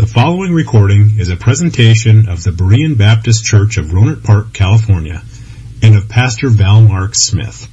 [0.00, 5.20] The following recording is a presentation of the Berean Baptist Church of Rohnert Park, California,
[5.82, 7.68] and of Pastor Val Mark Smith.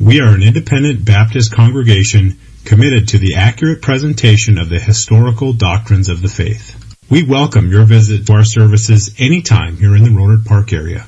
[0.00, 6.08] We are an independent Baptist congregation committed to the accurate presentation of the historical doctrines
[6.08, 6.96] of the faith.
[7.10, 11.06] We welcome your visit to our services anytime here in the Rohnert Park area.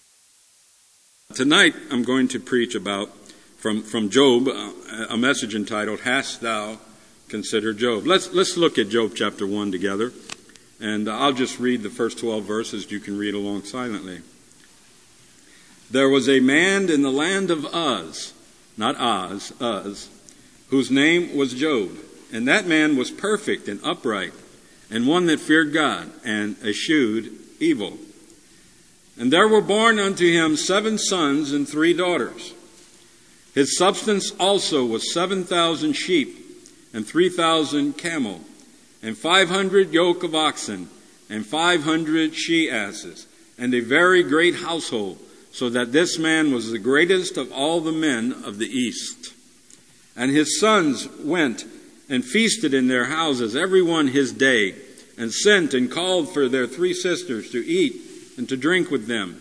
[1.33, 3.09] Tonight I'm going to preach about
[3.57, 4.73] from from Job uh,
[5.09, 6.79] a message entitled "Hast Thou
[7.31, 10.13] Considered Job?" Let's let's look at Job chapter one together,
[10.81, 12.91] and I'll just read the first twelve verses.
[12.91, 14.21] You can read along silently.
[15.91, 18.33] There was a man in the land of Uz,
[18.77, 20.09] not Oz, Uz,
[20.69, 21.97] whose name was Job,
[22.33, 24.33] and that man was perfect and upright,
[24.91, 27.99] and one that feared God and eschewed evil.
[29.17, 32.53] And there were born unto him seven sons and three daughters.
[33.55, 36.41] His substance also was seven thousand sheep,
[36.93, 38.41] and three thousand camel,
[39.05, 40.89] and five hundred yoke of oxen,
[41.29, 43.27] and five hundred she asses,
[43.59, 45.19] and a very great household,
[45.53, 49.35] so that this man was the greatest of all the men of the east.
[50.17, 51.65] And his sons went
[52.09, 54.75] and feasted in their houses, every one his day,
[55.19, 58.01] and sent and called for their three sisters to eat
[58.37, 59.41] and to drink with them.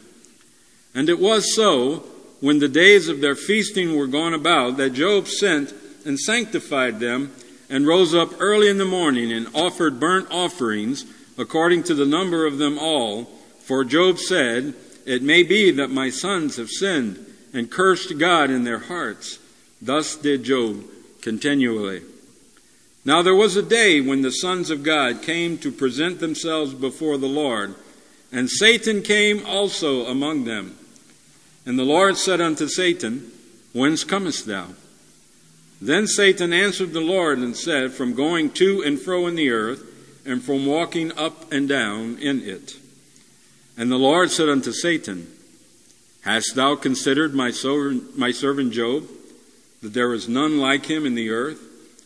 [0.94, 2.06] And it was so,
[2.42, 5.74] when the days of their feasting were gone about, that Job sent
[6.06, 7.32] and sanctified them,
[7.74, 11.06] and rose up early in the morning and offered burnt offerings
[11.40, 13.26] according to the number of them all.
[13.62, 14.76] For Job said,
[15.08, 19.40] It may be that my sons have sinned and cursed God in their hearts.
[19.82, 20.84] Thus did Job
[21.24, 22.04] continually.
[23.06, 27.18] Now there was a day when the sons of God came to present themselves before
[27.18, 27.74] the Lord,
[28.32, 30.78] and Satan came also among them.
[31.66, 33.32] And the Lord said unto Satan,
[33.74, 34.68] Whence comest thou?
[35.84, 39.84] Then Satan answered the Lord and said, From going to and fro in the earth,
[40.26, 42.78] and from walking up and down in it.
[43.78, 45.28] And the Lord said unto Satan,
[46.22, 49.10] Hast thou considered my servant, my servant Job,
[49.82, 51.60] that there is none like him in the earth,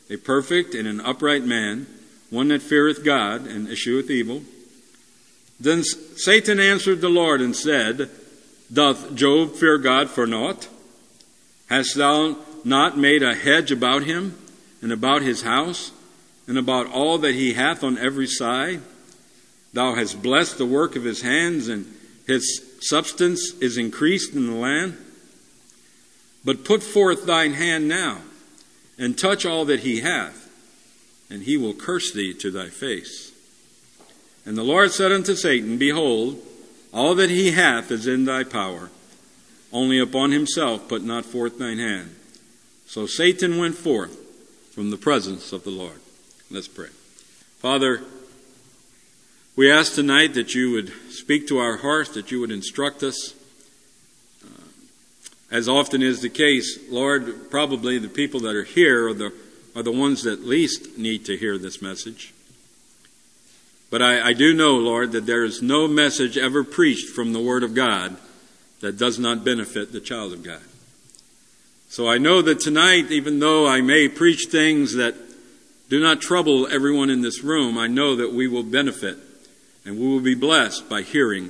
[0.10, 1.86] a perfect and an upright man,
[2.32, 4.42] one that feareth God and escheweth evil?
[5.60, 8.10] Then Satan answered the Lord and said,
[8.74, 10.68] Doth Job fear God for naught?
[11.70, 14.38] Hast thou not made a hedge about him,
[14.82, 15.92] and about his house,
[16.48, 18.82] and about all that he hath on every side?
[19.74, 21.92] Thou hast blessed the work of his hands, and
[22.26, 24.98] his substance is increased in the land.
[26.44, 28.22] But put forth thine hand now,
[28.98, 30.50] and touch all that he hath,
[31.30, 33.32] and he will curse thee to thy face.
[34.46, 36.42] And the Lord said unto Satan, Behold,
[36.94, 38.90] all that he hath is in thy power.
[39.74, 42.16] Only upon himself put not forth thine hand.
[42.88, 44.18] So Satan went forth
[44.74, 46.00] from the presence of the Lord.
[46.50, 46.88] Let's pray.
[47.60, 48.02] Father,
[49.58, 53.34] we ask tonight that you would speak to our hearts, that you would instruct us.
[54.42, 54.48] Uh,
[55.52, 59.34] as often is the case, Lord, probably the people that are here are the,
[59.76, 62.34] are the ones that least need to hear this message.
[63.90, 67.42] But I, I do know, Lord, that there is no message ever preached from the
[67.42, 68.16] Word of God
[68.80, 70.62] that does not benefit the child of God.
[71.90, 75.16] So I know that tonight, even though I may preach things that
[75.90, 79.18] do not trouble everyone in this room, I know that we will benefit
[79.86, 81.50] and we will be blessed by hearing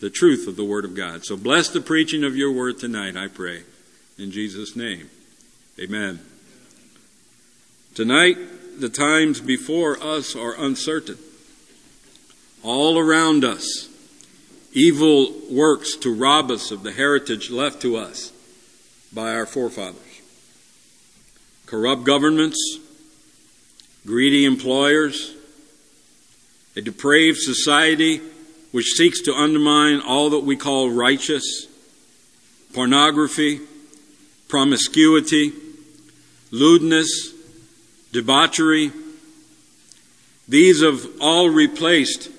[0.00, 1.24] the truth of the Word of God.
[1.24, 3.62] So bless the preaching of your Word tonight, I pray.
[4.18, 5.10] In Jesus' name,
[5.78, 6.20] amen.
[7.94, 8.36] Tonight,
[8.80, 11.18] the times before us are uncertain
[12.62, 13.88] all around us.
[14.72, 18.32] Evil works to rob us of the heritage left to us
[19.14, 20.00] by our forefathers.
[21.66, 22.78] Corrupt governments,
[24.04, 25.34] greedy employers,
[26.76, 28.20] a depraved society
[28.72, 31.66] which seeks to undermine all that we call righteous,
[32.72, 33.60] pornography,
[34.48, 35.52] promiscuity,
[36.50, 37.32] lewdness,
[38.12, 38.90] debauchery.
[40.48, 42.30] These have all replaced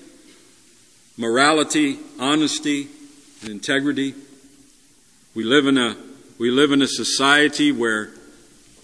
[1.16, 2.88] morality, honesty,
[3.40, 4.14] and integrity.
[5.34, 5.96] We live in a
[6.38, 8.10] we live in a society where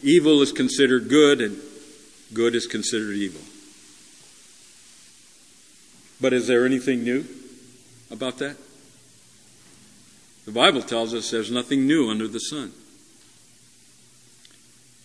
[0.03, 1.61] evil is considered good and
[2.33, 3.41] good is considered evil.
[6.21, 7.25] But is there anything new
[8.11, 8.57] about that?
[10.45, 12.73] The Bible tells us there's nothing new under the sun.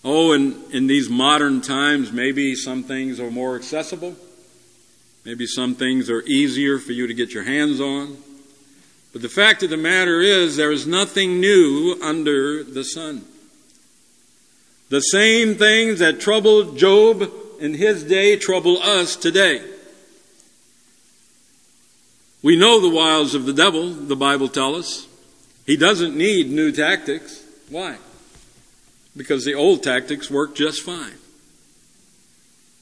[0.03, 4.15] Oh, in, in these modern times, maybe some things are more accessible.
[5.25, 8.17] Maybe some things are easier for you to get your hands on.
[9.17, 13.25] But the fact of the matter is, there is nothing new under the sun.
[14.89, 17.27] The same things that troubled Job
[17.59, 19.63] in his day trouble us today.
[22.43, 25.07] We know the wiles of the devil, the Bible tells us.
[25.65, 27.43] He doesn't need new tactics.
[27.71, 27.97] Why?
[29.15, 31.17] Because the old tactics work just fine.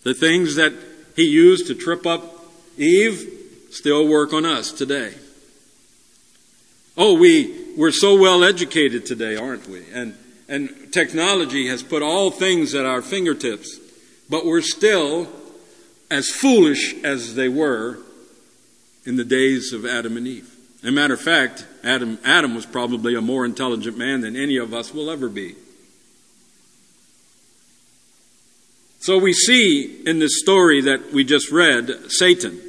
[0.04, 0.74] The things that
[1.16, 2.46] he used to trip up
[2.78, 3.32] Eve
[3.72, 5.14] still work on us today.
[6.98, 9.84] Oh, we, we're so well educated today, aren't we?
[9.92, 10.16] And,
[10.48, 13.80] and technology has put all things at our fingertips,
[14.30, 15.28] but we're still
[16.10, 18.00] as foolish as they were
[19.06, 20.56] in the days of Adam and Eve.
[20.84, 24.56] As a matter of fact, Adam, Adam was probably a more intelligent man than any
[24.56, 25.56] of us will ever be.
[29.02, 32.60] So we see in this story that we just read Satan.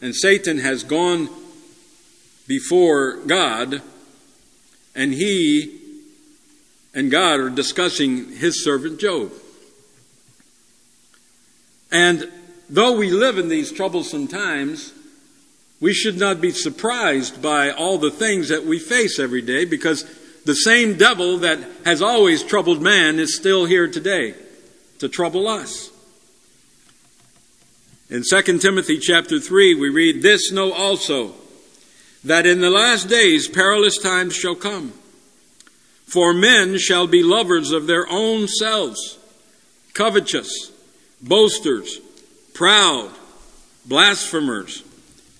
[0.00, 1.28] And Satan has gone
[2.46, 3.82] before God,
[4.94, 5.80] and he
[6.94, 9.32] and God are discussing his servant Job.
[11.92, 12.30] And
[12.68, 14.92] though we live in these troublesome times,
[15.80, 20.04] we should not be surprised by all the things that we face every day because
[20.44, 24.34] the same devil that has always troubled man is still here today
[24.98, 25.90] to trouble us.
[28.08, 31.34] In 2 Timothy chapter 3, we read, This know also,
[32.26, 34.92] that in the last days perilous times shall come.
[36.06, 39.16] For men shall be lovers of their own selves,
[39.94, 40.72] covetous,
[41.22, 42.00] boasters,
[42.52, 43.12] proud,
[43.84, 44.82] blasphemers,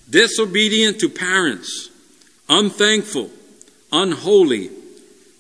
[0.09, 1.91] disobedient to parents,
[2.49, 3.31] unthankful,
[3.91, 4.71] unholy,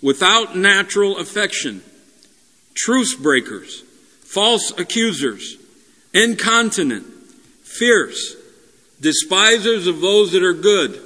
[0.02, 1.80] without natural affection,
[2.74, 3.84] truce breakers,
[4.24, 5.56] false accusers,
[6.12, 7.06] incontinent,
[7.62, 8.34] fierce,
[9.00, 11.05] despisers of those that are good,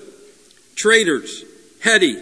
[0.80, 1.44] traitors,
[1.82, 2.16] heady,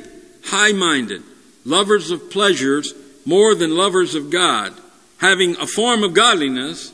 [0.47, 1.23] high minded,
[1.65, 2.93] lovers of pleasures
[3.25, 4.75] more than lovers of God,
[5.19, 6.93] having a form of godliness,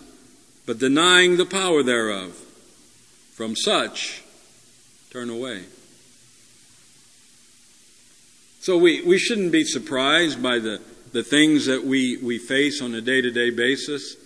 [0.67, 2.33] but denying the power thereof.
[3.33, 4.23] From such,
[5.11, 5.65] turn away.
[8.61, 10.83] So we, we shouldn't be surprised by the,
[11.13, 14.17] the things that we, we face on a day to day basis.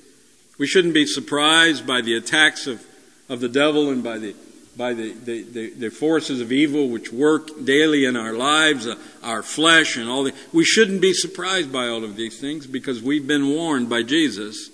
[0.59, 2.85] We shouldn't be surprised by the attacks of,
[3.29, 4.35] of the devil and by the
[4.79, 8.95] by the, the, the, the, forces of evil which work daily in our lives, uh,
[9.25, 10.33] our flesh, and all the.
[10.53, 14.71] We shouldn't be surprised by all of these things because we've been warned by Jesus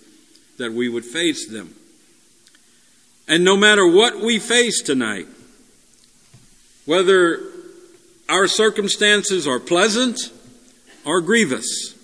[0.59, 1.75] that we would face them.
[3.27, 5.27] And no matter what we face tonight,
[6.85, 7.41] whether
[8.29, 10.21] our circumstances are pleasant
[11.07, 11.95] or grievous,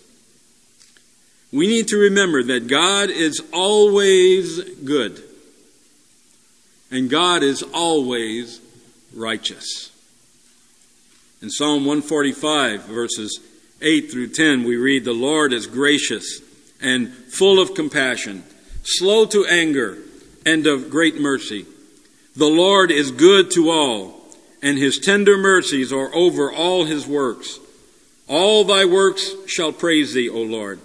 [1.53, 5.23] we need to remember that God is always good
[6.91, 8.61] and God is always
[9.15, 9.91] righteous.
[11.43, 13.41] In Psalm 145, verses
[13.81, 16.41] 8 through 10, we read, The Lord is gracious
[16.81, 18.45] and full of compassion,
[18.83, 19.99] slow to anger,
[20.45, 21.67] and of great mercy.
[22.37, 24.21] The Lord is good to all,
[24.63, 27.59] and his tender mercies are over all his works.
[28.29, 30.79] All thy works shall praise thee, O Lord,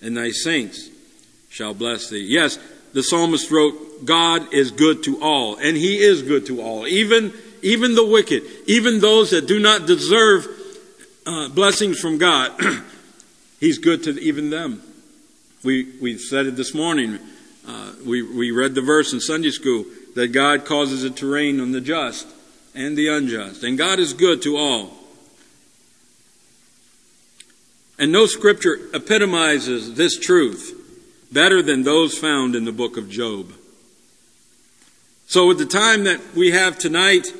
[0.00, 0.90] and thy saints
[1.48, 2.26] shall bless thee.
[2.28, 2.58] Yes,
[2.92, 7.32] the psalmist wrote, God is good to all, and he is good to all, even,
[7.62, 10.46] even the wicked, even those that do not deserve
[11.26, 12.52] uh, blessings from God.
[13.60, 14.82] he's good to even them.
[15.62, 17.18] We, we said it this morning.
[17.66, 19.84] Uh, we, we read the verse in Sunday school
[20.14, 22.26] that God causes it to rain on the just
[22.74, 23.62] and the unjust.
[23.62, 24.92] And God is good to all.
[27.98, 30.81] And no scripture epitomizes this truth
[31.32, 33.52] better than those found in the book of Job.
[35.26, 37.32] So, with the time that we have tonight,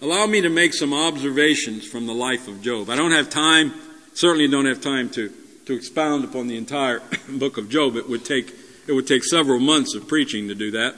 [0.00, 2.88] allow me to make some observations from the life of Job.
[2.88, 3.74] I don't have time,
[4.14, 5.32] certainly don't have time to
[5.66, 7.96] to expound upon the entire book of Job.
[7.96, 8.52] It would take
[8.86, 10.94] it would take several months of preaching to do that.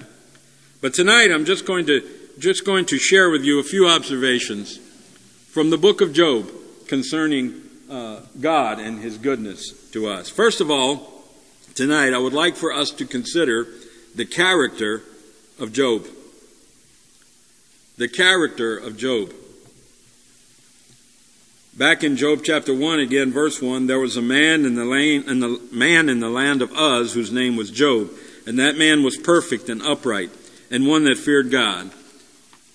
[0.81, 2.03] But tonight I'm just going to
[2.39, 4.79] just going to share with you a few observations
[5.51, 6.51] from the book of Job
[6.87, 10.29] concerning uh, God and His goodness to us.
[10.29, 11.16] First of all,
[11.77, 13.69] tonight I would like for us to consider
[14.15, 15.03] the character
[15.61, 16.07] of Job.
[17.99, 19.33] The character of Job.
[21.77, 25.29] Back in Job chapter 1 again verse 1 there was a man in the land
[25.29, 28.11] in the man in the land of Uz whose name was Job
[28.47, 30.31] and that man was perfect and upright
[30.71, 31.91] and one that feared God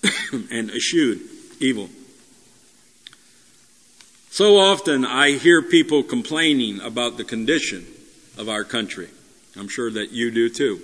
[0.32, 1.20] and eschewed
[1.58, 1.90] evil.
[4.30, 7.84] So often I hear people complaining about the condition
[8.42, 9.08] of our country.
[9.56, 10.82] I'm sure that you do too.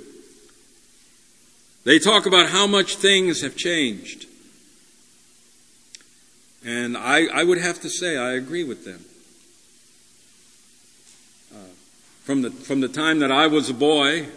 [1.84, 4.24] They talk about how much things have changed.
[6.64, 9.04] And I, I would have to say I agree with them.
[11.54, 11.68] Uh,
[12.24, 14.28] from, the, from the time that I was a boy,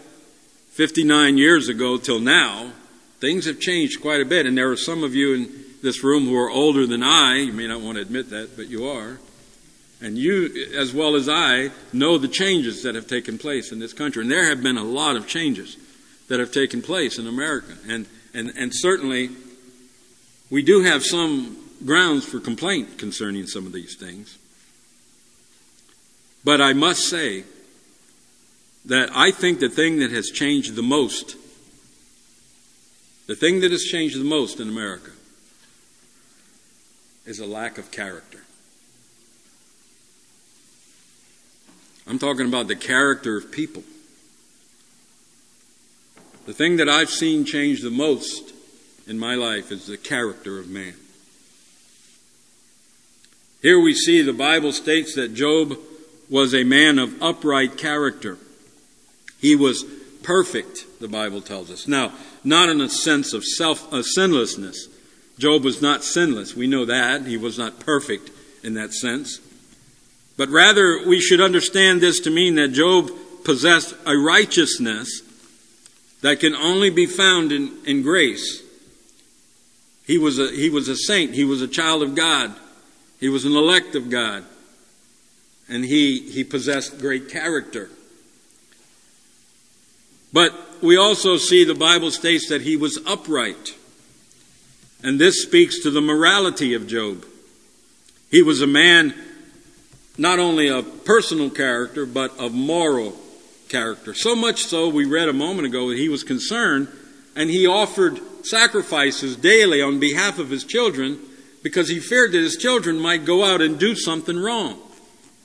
[0.72, 2.72] 59 years ago till now,
[3.22, 6.24] Things have changed quite a bit, and there are some of you in this room
[6.24, 7.36] who are older than I.
[7.36, 9.20] You may not want to admit that, but you are.
[10.02, 13.92] And you, as well as I, know the changes that have taken place in this
[13.92, 14.22] country.
[14.22, 15.76] And there have been a lot of changes
[16.26, 17.74] that have taken place in America.
[17.88, 19.30] And, and, and certainly,
[20.50, 24.38] we do have some grounds for complaint concerning some of these things.
[26.44, 27.44] But I must say
[28.84, 31.36] that I think the thing that has changed the most,
[33.28, 35.12] the thing that has changed the most in America,
[37.24, 38.41] is a lack of character.
[42.06, 43.84] I'm talking about the character of people.
[46.46, 48.52] The thing that I've seen change the most
[49.06, 50.94] in my life is the character of man.
[53.62, 55.78] Here we see the Bible states that Job
[56.28, 58.38] was a man of upright character.
[59.40, 59.84] He was
[60.24, 61.86] perfect, the Bible tells us.
[61.86, 64.88] Now, not in a sense of self uh, sinlessness.
[65.38, 66.56] Job was not sinless.
[66.56, 67.26] We know that.
[67.26, 68.30] He was not perfect
[68.64, 69.40] in that sense.
[70.42, 73.12] But rather, we should understand this to mean that Job
[73.44, 75.22] possessed a righteousness
[76.20, 78.60] that can only be found in, in grace.
[80.04, 81.34] He was, a, he was a saint.
[81.34, 82.56] He was a child of God.
[83.20, 84.44] He was an elect of God.
[85.68, 87.88] And he, he possessed great character.
[90.32, 93.76] But we also see the Bible states that he was upright.
[95.04, 97.24] And this speaks to the morality of Job.
[98.28, 99.14] He was a man
[100.18, 103.16] not only of personal character, but of moral
[103.68, 104.14] character.
[104.14, 106.88] So much so, we read a moment ago that he was concerned
[107.34, 111.18] and he offered sacrifices daily on behalf of his children
[111.62, 114.78] because he feared that his children might go out and do something wrong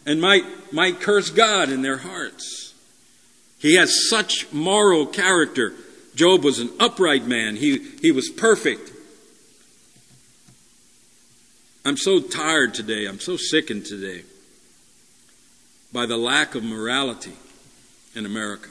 [0.06, 0.44] and might,
[0.74, 2.74] might curse God in their hearts.
[3.60, 5.74] He has such moral character.
[6.16, 7.56] Job was an upright man.
[7.56, 8.92] He, he was perfect.
[11.86, 13.06] I'm so tired today.
[13.06, 14.24] I'm so sickened today
[15.92, 17.34] by the lack of morality
[18.16, 18.70] in America.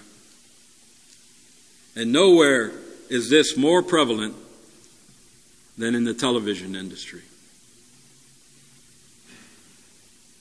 [1.95, 2.73] And nowhere
[3.09, 4.35] is this more prevalent
[5.79, 7.23] than in the television industry.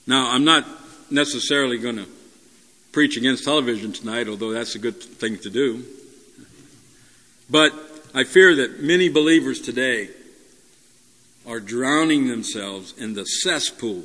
[0.06, 0.66] Now, I'm not
[1.10, 2.06] necessarily going to
[2.92, 5.84] preach against television tonight, although that's a good thing to do.
[7.50, 7.72] But
[8.14, 10.10] I fear that many believers today
[11.46, 14.04] are drowning themselves in the cesspool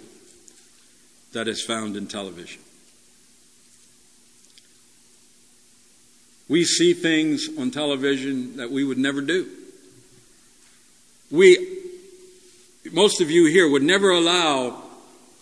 [1.34, 2.62] that is found in television.
[6.48, 9.50] We see things on television that we would never do.
[11.30, 11.80] We,
[12.92, 14.84] most of you here, would never allow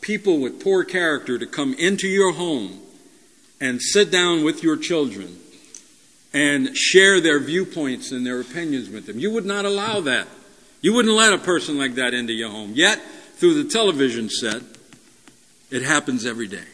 [0.01, 2.79] people with poor character to come into your home
[3.59, 5.39] and sit down with your children
[6.31, 9.17] and share their viewpoints and their opinions with them.
[9.17, 10.27] You would not allow that.
[10.81, 12.73] You wouldn't let a person like that into your home.
[12.75, 13.01] Yet,
[13.35, 14.61] through the television set,
[15.69, 16.67] it happens every day.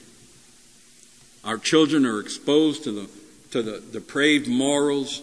[1.44, 3.10] Our children are exposed to the,
[3.52, 5.22] to the depraved morals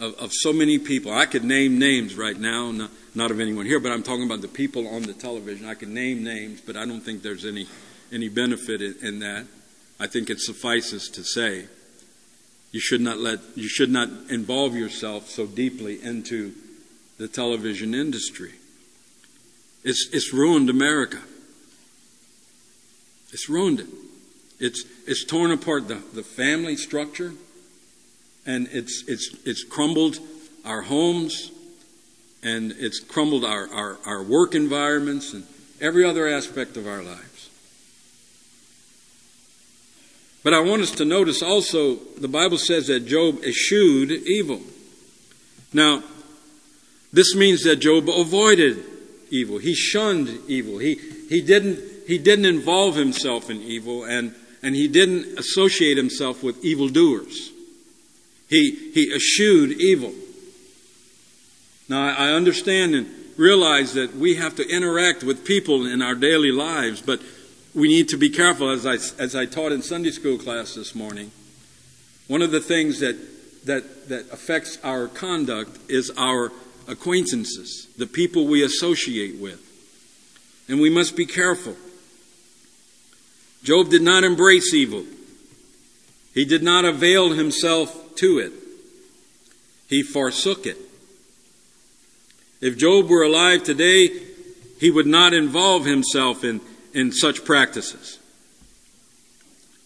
[0.00, 1.12] of, of so many people.
[1.12, 4.40] I could name names right now, not, not of anyone here, but I'm talking about
[4.40, 5.66] the people on the television.
[5.66, 7.68] I could name names, but I don't think there's any,
[8.12, 9.46] any benefit in, in that.
[10.00, 11.66] I think it suffices to say
[12.72, 16.52] you should not let you should not involve yourself so deeply into
[17.18, 18.54] the television industry.
[19.84, 21.20] It's, it's ruined America.
[23.34, 23.86] It's ruined it.
[24.60, 27.32] It's, it's torn apart the, the family structure,
[28.46, 30.20] and it's, it's, it's crumbled
[30.64, 31.50] our homes,
[32.44, 35.44] and it's crumbled our, our, our work environments, and
[35.80, 37.50] every other aspect of our lives.
[40.44, 44.60] But I want us to notice also the Bible says that Job eschewed evil.
[45.72, 46.04] Now,
[47.12, 48.84] this means that Job avoided
[49.30, 49.58] evil.
[49.58, 50.78] He shunned evil.
[50.78, 50.94] He,
[51.28, 56.64] he didn't he didn't involve himself in evil and, and he didn't associate himself with
[56.64, 57.50] evildoers.
[58.48, 60.12] He, he eschewed evil.
[61.88, 66.52] Now, I understand and realize that we have to interact with people in our daily
[66.52, 67.20] lives, but
[67.74, 70.94] we need to be careful, as I, as I taught in Sunday school class this
[70.94, 71.30] morning.
[72.28, 73.16] One of the things that,
[73.66, 76.52] that, that affects our conduct is our
[76.86, 79.60] acquaintances, the people we associate with.
[80.68, 81.76] And we must be careful.
[83.64, 85.04] Job did not embrace evil.
[86.34, 88.52] He did not avail himself to it.
[89.88, 90.76] He forsook it.
[92.60, 94.08] If Job were alive today,
[94.78, 96.60] he would not involve himself in,
[96.92, 98.18] in such practices.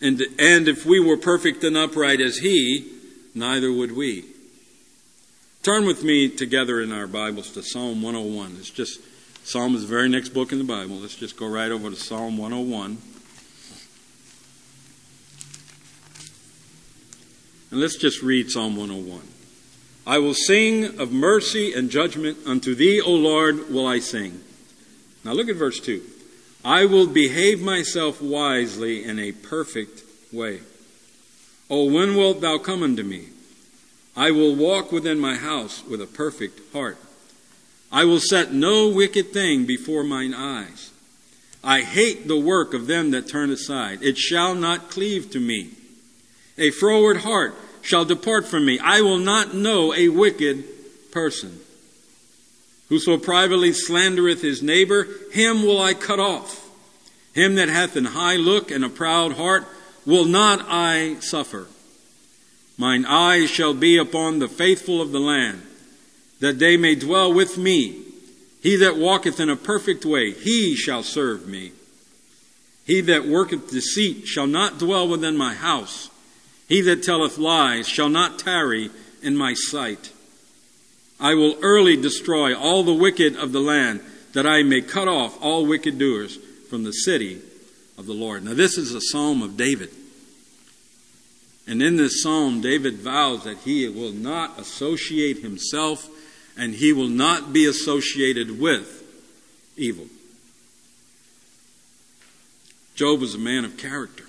[0.01, 2.91] And, and if we were perfect and upright as he,
[3.35, 4.25] neither would we.
[5.63, 8.57] Turn with me together in our Bibles to Psalm 101.
[8.59, 9.01] It's just,
[9.45, 10.97] Psalm is the very next book in the Bible.
[10.97, 12.99] Let's just go right over to Psalm 101.
[17.71, 19.21] And let's just read Psalm 101.
[20.07, 22.39] I will sing of mercy and judgment.
[22.47, 24.41] Unto thee, O Lord, will I sing.
[25.25, 26.03] Now look at verse 2.
[26.65, 30.61] I will behave myself wisely in a perfect way.
[31.71, 33.29] O when wilt thou come unto me?
[34.17, 36.97] I will walk within my house with a perfect heart.
[37.93, 40.91] I will set no wicked thing before mine eyes.
[41.63, 44.03] I hate the work of them that turn aside.
[44.03, 45.71] It shall not cleave to me.
[46.59, 48.79] A froward heart shall depart from me.
[48.79, 50.65] I will not know a wicked
[51.11, 51.61] person.
[52.88, 56.69] Whoso privately slandereth his neighbor, him will I cut off.
[57.35, 59.67] Him that hath an high look and a proud heart
[60.07, 61.69] will not I suffer.
[62.77, 65.62] Mine eyes shall be upon the faithful of the land,
[66.41, 68.03] that they may dwell with me.
[68.62, 71.73] He that walketh in a perfect way, he shall serve me.
[72.87, 76.09] He that worketh deceit shall not dwell within my house.
[76.69, 78.91] He that telleth lies shall not tarry
[79.23, 80.13] in my sight.
[81.19, 84.01] I will early destroy all the wicked of the land,
[84.35, 86.37] that I may cut off all wicked doers
[86.69, 87.41] from the city
[87.97, 88.45] of the Lord.
[88.45, 89.91] Now, this is a psalm of David.
[91.67, 96.09] And in this psalm, David vows that he will not associate himself
[96.57, 99.03] and he will not be associated with
[99.77, 100.07] evil.
[102.95, 104.25] Job was a man of character.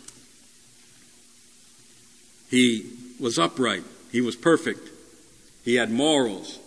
[2.50, 3.84] He was upright.
[4.12, 4.89] He was perfect.
[5.63, 6.60] He had morals.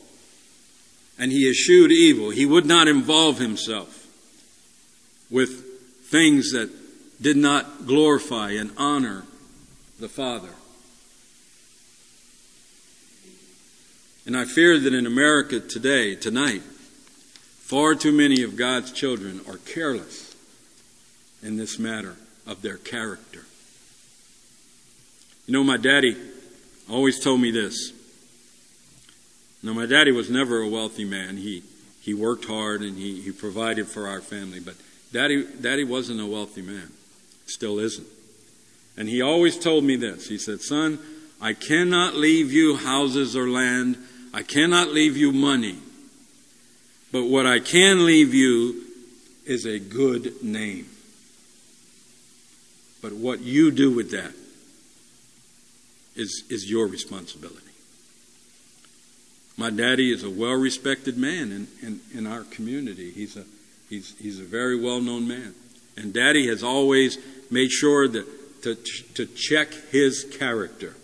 [1.19, 2.31] And he eschewed evil.
[2.31, 4.07] He would not involve himself
[5.31, 5.65] with
[6.05, 6.71] things that
[7.21, 9.25] did not glorify and honor
[9.99, 10.51] the Father.
[14.25, 19.57] And I fear that in America today, tonight, far too many of God's children are
[19.57, 20.37] careless
[21.42, 22.16] in this matter
[22.47, 23.47] of their character.
[25.46, 26.16] You know, my daddy
[26.90, 27.92] always told me this.
[29.62, 31.37] Now, my daddy was never a wealthy man.
[31.37, 31.62] He,
[32.00, 34.74] he worked hard and he, he provided for our family, but
[35.12, 36.90] daddy, daddy wasn't a wealthy man.
[37.46, 38.07] Still isn't.
[38.96, 40.28] And he always told me this.
[40.28, 40.98] He said, Son,
[41.40, 43.96] I cannot leave you houses or land
[44.35, 45.76] I cannot leave you money,
[47.11, 48.83] but what I can leave you
[49.44, 50.87] is a good name.
[53.02, 54.33] But what you do with that
[56.16, 57.59] is, is your responsibility.
[59.57, 63.11] My daddy is a well respected man in, in, in, our community.
[63.11, 63.44] He's a,
[63.88, 65.55] he's, he's a very well known man.
[65.96, 67.18] And daddy has always
[67.51, 70.96] made sure that, to, to check his character.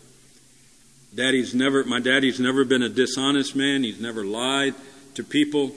[1.14, 3.82] Daddy's never, my daddy's never been a dishonest man.
[3.82, 4.74] He's never lied
[5.14, 5.72] to people.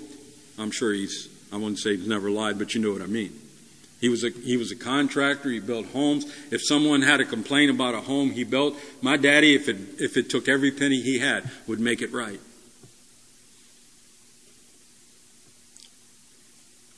[0.57, 3.40] I'm sure he's, I wouldn't say he's never lied, but you know what I mean.
[4.01, 5.49] He was a, he was a contractor.
[5.51, 6.25] He built homes.
[6.49, 10.17] If someone had a complaint about a home he built, my daddy, if it, if
[10.17, 12.39] it took every penny he had, would make it right.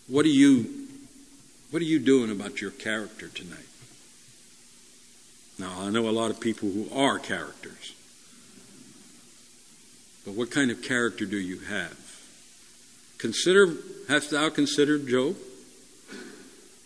[0.07, 0.87] What are you,
[1.71, 3.59] what are you doing about your character tonight?
[5.59, 7.93] Now, I know a lot of people who are characters.
[10.25, 11.97] But what kind of character do you have?
[13.17, 13.73] Consider,
[14.07, 15.35] hast thou considered Job?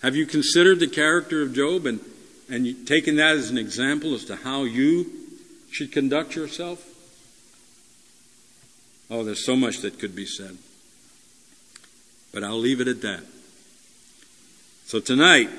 [0.02, 2.00] Have you considered the character of Job and,
[2.50, 5.12] and taken that as an example as to how you
[5.72, 6.86] should conduct yourself?
[9.10, 10.58] Oh, there's so much that could be said.
[12.32, 13.24] But I'll leave it at that.
[14.86, 15.50] So tonight,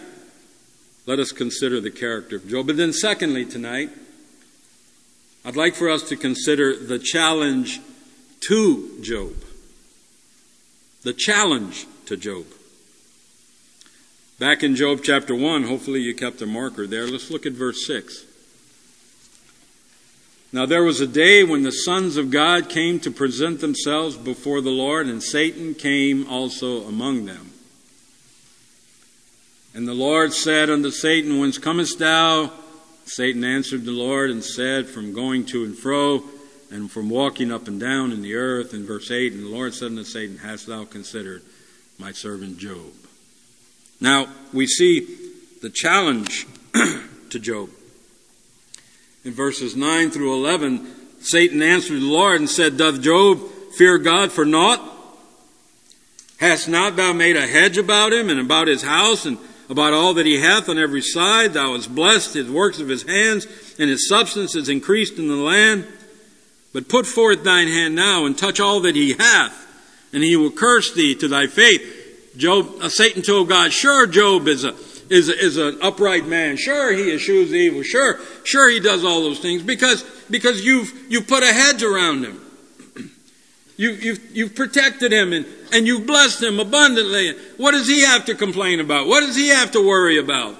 [1.07, 2.66] let us consider the character of Job.
[2.66, 3.90] But then, secondly, tonight,
[5.44, 7.81] I'd like for us to consider the challenge
[8.48, 9.35] to Job.
[11.03, 12.44] The challenge to Job.
[14.38, 17.09] Back in Job chapter 1, hopefully you kept a marker there.
[17.09, 18.24] Let's look at verse 6.
[20.53, 24.61] Now there was a day when the sons of God came to present themselves before
[24.61, 27.51] the Lord, and Satan came also among them.
[29.74, 32.53] And the Lord said unto Satan, Whence comest thou?
[33.07, 36.22] Satan answered the Lord and said, From going to and fro,
[36.70, 38.72] and from walking up and down in the earth.
[38.72, 41.42] In verse 8, and the Lord said unto Satan, Hast thou considered
[41.98, 43.08] my servant Job?
[44.00, 45.16] Now, we see
[45.61, 46.46] the challenge
[47.30, 47.70] to Job.
[49.24, 50.87] In verses 9 through 11,
[51.20, 53.40] Satan answered the Lord and said, Doth Job
[53.76, 54.80] fear God for naught?
[56.38, 60.14] Hast not thou made a hedge about him and about his house and about all
[60.14, 61.52] that he hath on every side.
[61.52, 63.46] Thou hast blessed his works of his hands,
[63.78, 65.87] and his substance is increased in the land.
[66.72, 69.66] But put forth thine hand now and touch all that he hath,
[70.12, 71.97] and he will curse thee to thy faith.
[72.38, 74.72] Job, uh, Satan told God, sure, Job is a,
[75.11, 76.57] is, a, is an upright man.
[76.57, 77.83] Sure, he eschews evil.
[77.83, 82.24] Sure, sure, he does all those things because, because you've, you put a hedge around
[82.24, 82.40] him.
[83.77, 87.33] You, you've, you've protected him and, and you've blessed him abundantly.
[87.59, 89.07] What does he have to complain about?
[89.07, 90.57] What does he have to worry about?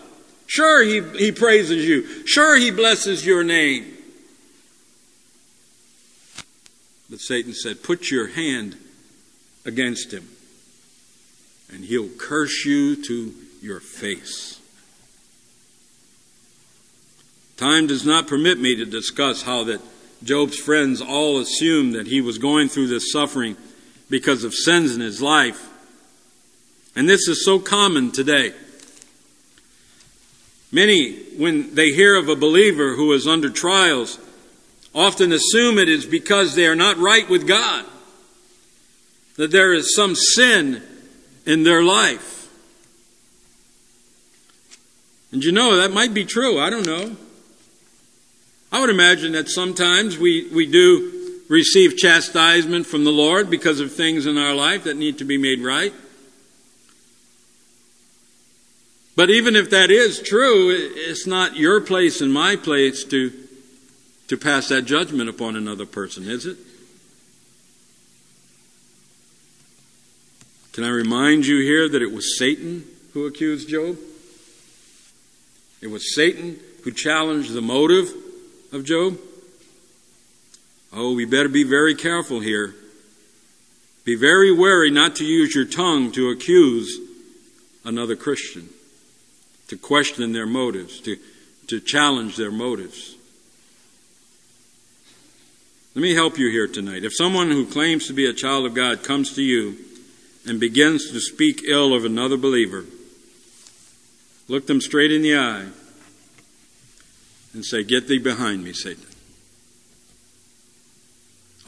[0.47, 2.25] Sure, he, he praises you.
[2.29, 3.93] Sure, he blesses your name.
[7.11, 8.77] But Satan said, Put your hand
[9.64, 10.29] against him,
[11.73, 14.61] and he'll curse you to your face.
[17.57, 19.81] Time does not permit me to discuss how that
[20.23, 23.57] Job's friends all assumed that he was going through this suffering
[24.09, 25.69] because of sins in his life.
[26.95, 28.53] And this is so common today.
[30.71, 34.19] Many, when they hear of a believer who is under trials,
[34.95, 37.85] often assume it is because they are not right with God,
[39.37, 40.83] that there is some sin
[41.49, 42.51] in their life.
[45.33, 46.61] And you know, that might be true.
[46.61, 47.17] I don't know.
[48.71, 53.93] I would imagine that sometimes we, we do receive chastisement from the Lord because of
[53.93, 55.95] things in our life that need to be made right.
[59.17, 63.33] But even if that is true, it's not your place and my place to,
[64.29, 66.59] to pass that judgment upon another person, is it?
[70.79, 73.99] Can I remind you here that it was Satan who accused Job?
[75.81, 78.14] It was Satan who challenged the motive
[78.71, 79.19] of Job?
[80.93, 82.77] Oh, we better be very careful here.
[84.05, 86.97] Be very wary not to use your tongue to accuse
[87.85, 88.69] another Christian,
[89.67, 91.17] to question their motives, to,
[91.67, 93.17] to challenge their motives.
[95.97, 97.03] Let me help you here tonight.
[97.03, 99.77] If someone who claims to be a child of God comes to you
[100.49, 102.85] and begins to speak ill of another believer,
[104.49, 105.67] look them straight in the eye
[107.53, 109.05] and say, Get thee behind me, Satan.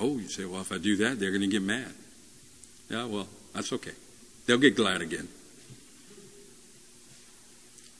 [0.00, 1.92] Oh, you say, Well, if I do that, they're going to get mad.
[2.88, 3.92] Yeah, well, that's okay.
[4.46, 5.28] They'll get glad again.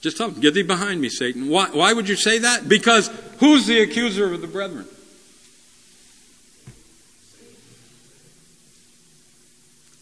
[0.01, 1.49] Just tell them, Get thee behind me, Satan.
[1.49, 2.67] Why, why would you say that?
[2.67, 4.87] Because who's the accuser of the brethren?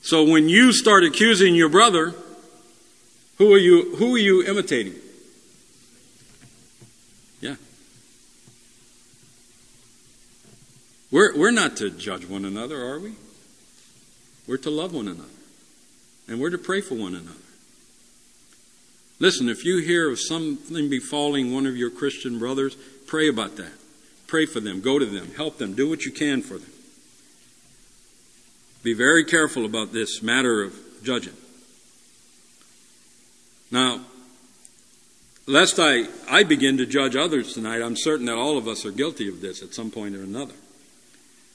[0.10, 2.15] So when you start accusing your brother,
[3.38, 4.95] who are you, who are you imitating?
[7.39, 7.58] Yeah.
[11.12, 13.13] We're, we're not to judge one another, are we?
[14.48, 15.30] We're to love one another.
[16.28, 17.38] And we're to pray for one another.
[19.19, 23.74] Listen, if you hear of something befalling one of your Christian brothers, pray about that.
[24.26, 24.82] Pray for them.
[24.82, 25.36] Go to them.
[25.36, 25.76] Help them.
[25.76, 26.72] Do what you can for them.
[28.82, 31.34] Be very careful about this matter of judging.
[33.72, 34.02] Now,
[35.46, 38.92] lest I, I begin to judge others tonight, I'm certain that all of us are
[38.92, 40.54] guilty of this at some point or another.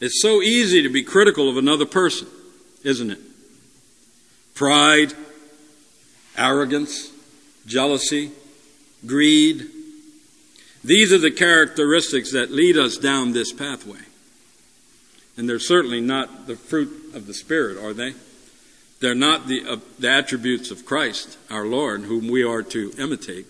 [0.00, 2.28] It's so easy to be critical of another person,
[2.82, 3.20] isn't it?
[4.54, 5.14] Pride,
[6.36, 7.10] arrogance,
[7.66, 8.32] jealousy,
[9.06, 9.66] greed.
[10.84, 14.00] These are the characteristics that lead us down this pathway.
[15.36, 18.14] And they're certainly not the fruit of the Spirit, are they?
[19.00, 23.46] They're not the, uh, the attributes of Christ, our Lord, whom we are to imitate.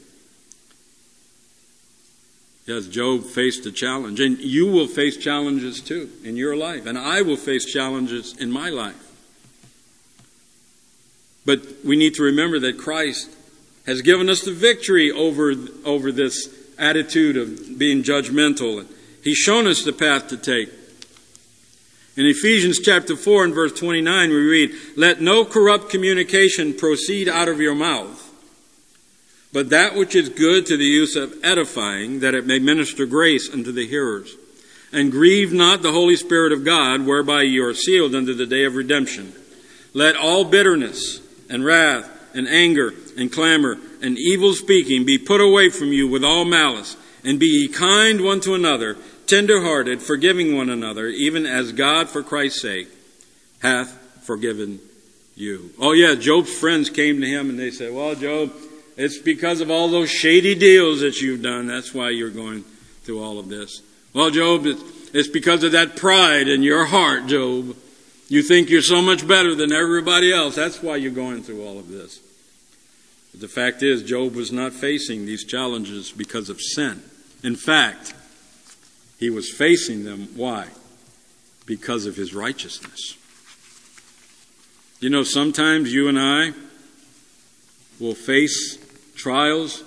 [2.66, 6.96] Yes, Job faced a challenge, and you will face challenges too in your life, and
[6.96, 8.96] I will face challenges in my life.
[11.44, 13.30] But we need to remember that Christ
[13.86, 18.86] has given us the victory over, over this attitude of being judgmental,
[19.22, 20.70] He's shown us the path to take.
[22.16, 27.48] In Ephesians chapter 4 and verse 29, we read, Let no corrupt communication proceed out
[27.48, 28.24] of your mouth
[29.54, 33.48] but that which is good to the use of edifying, that it may minister grace
[33.48, 34.34] unto the hearers.
[34.92, 38.64] And grieve not the Holy Spirit of God, whereby you are sealed unto the day
[38.64, 39.32] of redemption.
[39.92, 45.70] Let all bitterness and wrath and anger and clamor and evil speaking be put away
[45.70, 48.96] from you with all malice, and be ye kind one to another,
[49.26, 52.88] tender hearted, forgiving one another, even as God for Christ's sake
[53.60, 54.80] hath forgiven
[55.36, 55.70] you.
[55.78, 58.52] Oh yeah, Job's friends came to him and they said, Well, Job,
[58.96, 61.66] it's because of all those shady deals that you've done.
[61.66, 62.64] That's why you're going
[63.02, 63.82] through all of this.
[64.12, 67.76] Well, Job, it's because of that pride in your heart, Job.
[68.28, 70.54] You think you're so much better than everybody else.
[70.54, 72.20] That's why you're going through all of this.
[73.32, 77.02] But the fact is, Job was not facing these challenges because of sin.
[77.42, 78.14] In fact,
[79.18, 80.28] he was facing them.
[80.34, 80.68] Why?
[81.66, 83.16] because of his righteousness.
[85.00, 86.52] You know, sometimes you and I
[88.00, 88.78] will face
[89.14, 89.82] trials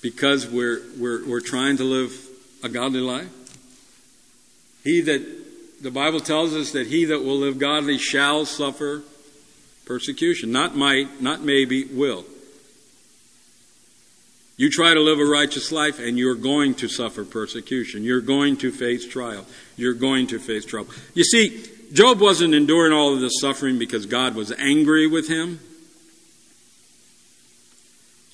[0.00, 2.12] because we're, we're, we're trying to live
[2.62, 3.30] a godly life.
[4.84, 9.02] He that, the Bible tells us that he that will live godly shall suffer
[9.84, 10.52] persecution.
[10.52, 12.24] Not might, not maybe, will.
[14.56, 18.02] You try to live a righteous life and you're going to suffer persecution.
[18.02, 19.44] You're going to face trial.
[19.76, 20.92] You're going to face trouble.
[21.14, 25.60] You see, Job wasn't enduring all of this suffering because God was angry with him.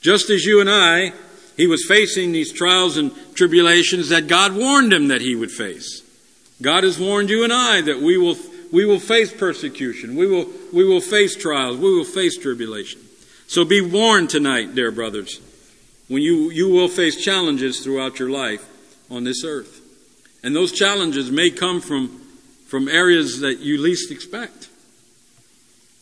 [0.00, 1.12] Just as you and I,
[1.56, 6.02] he was facing these trials and tribulations that God warned him that he would face.
[6.60, 8.36] God has warned you and I that we will,
[8.72, 10.14] we will face persecution.
[10.14, 11.78] We will, we will face trials.
[11.78, 13.00] We will face tribulation.
[13.48, 15.40] So be warned tonight, dear brothers
[16.08, 18.64] when you, you will face challenges throughout your life
[19.10, 19.80] on this earth.
[20.42, 22.20] And those challenges may come from,
[22.66, 24.68] from areas that you least expect.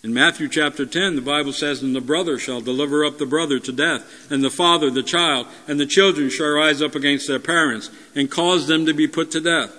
[0.03, 3.59] In Matthew chapter 10, the Bible says, And the brother shall deliver up the brother
[3.59, 7.39] to death, and the father the child, and the children shall rise up against their
[7.39, 9.77] parents, and cause them to be put to death.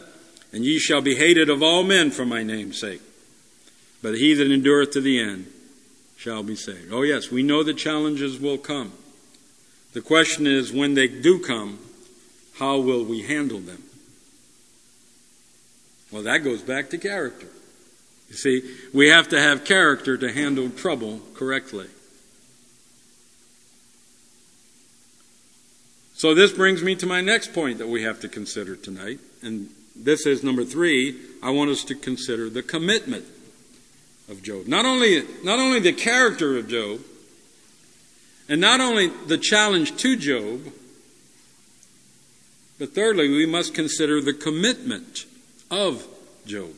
[0.54, 3.02] And ye shall be hated of all men for my name's sake.
[4.04, 5.48] But he that endureth to the end
[6.18, 6.92] shall be saved.
[6.92, 8.92] Oh, yes, we know the challenges will come.
[9.94, 11.80] The question is, when they do come,
[12.56, 13.84] how will we handle them?
[16.12, 17.48] Well, that goes back to character.
[18.30, 21.88] You see, we have to have character to handle trouble correctly.
[26.14, 29.20] So, this brings me to my next point that we have to consider tonight.
[29.42, 31.20] And this is number three.
[31.42, 33.26] I want us to consider the commitment
[34.30, 34.68] of Job.
[34.68, 37.02] Not only, not only the character of Job,
[38.50, 40.74] and not only the challenge to Job,
[42.80, 45.26] but thirdly, we must consider the commitment
[45.70, 46.08] of
[46.46, 46.74] Job.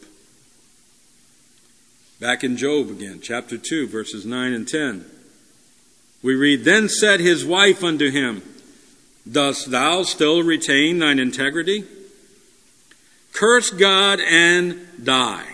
[2.19, 5.05] Back in Job again, chapter 2, verses 9 and 10.
[6.21, 8.43] We read, Then said his wife unto him,
[9.29, 11.85] Dost thou still retain thine integrity?
[13.31, 15.47] Curse God and die.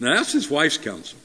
[0.00, 1.18] Now that's his wife's counsel.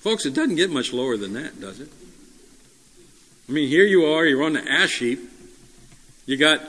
[0.00, 1.88] Folks, it doesn't get much lower than that, does it?
[3.48, 5.20] I mean, here you are, you're on the ash heap,
[6.24, 6.62] you got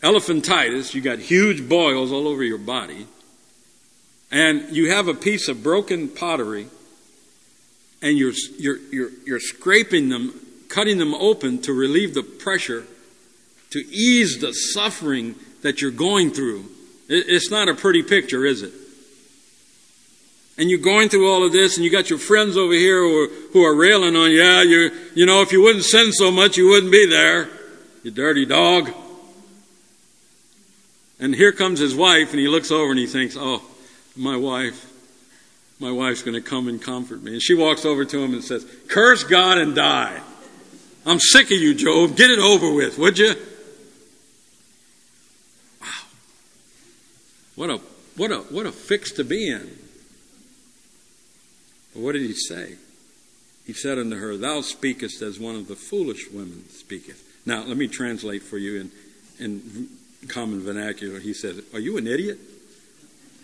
[0.00, 3.06] elephantitis, you got huge boils all over your body,
[4.30, 6.68] and you have a piece of broken pottery,
[8.00, 10.32] and you're, you're, you're, you're scraping them,
[10.68, 12.84] cutting them open to relieve the pressure,
[13.70, 16.66] to ease the suffering that you're going through.
[17.08, 18.72] It's not a pretty picture, is it?
[20.58, 23.24] And you're going through all of this, and you got your friends over here who
[23.24, 24.42] are, who are railing on you.
[24.42, 27.48] Yeah, you you know, if you wouldn't sin so much, you wouldn't be there.
[28.02, 28.92] You dirty dog.
[31.18, 33.62] And here comes his wife, and he looks over and he thinks, "Oh,
[34.16, 34.90] my wife,
[35.78, 38.44] my wife's going to come and comfort me." And she walks over to him and
[38.44, 40.20] says, "Curse God and die.
[41.06, 42.16] I'm sick of you, Job.
[42.16, 43.34] Get it over with, would you?"
[45.80, 45.88] Wow.
[47.54, 47.80] What a
[48.16, 49.81] what a what a fix to be in.
[51.92, 52.76] But what did he say?
[53.66, 57.22] He said unto her, Thou speakest as one of the foolish women speaketh.
[57.46, 58.90] Now, let me translate for you in,
[59.38, 59.88] in
[60.28, 61.20] common vernacular.
[61.20, 62.38] He said, Are you an idiot?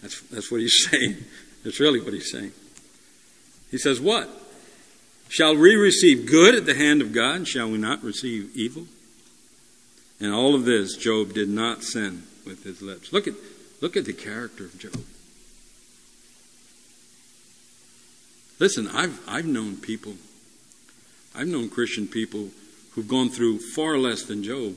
[0.02, 1.16] That's, that's what he's saying.
[1.64, 2.52] That's really what he's saying.
[3.70, 4.28] He says, What?
[5.28, 7.46] Shall we receive good at the hand of God?
[7.46, 8.86] Shall we not receive evil?
[10.20, 13.12] And all of this, Job did not sin with his lips.
[13.12, 13.34] Look at,
[13.80, 15.04] look at the character of Job.
[18.58, 20.14] Listen, I've, I've known people,
[21.34, 22.48] I've known Christian people
[22.92, 24.74] who've gone through far less than Job,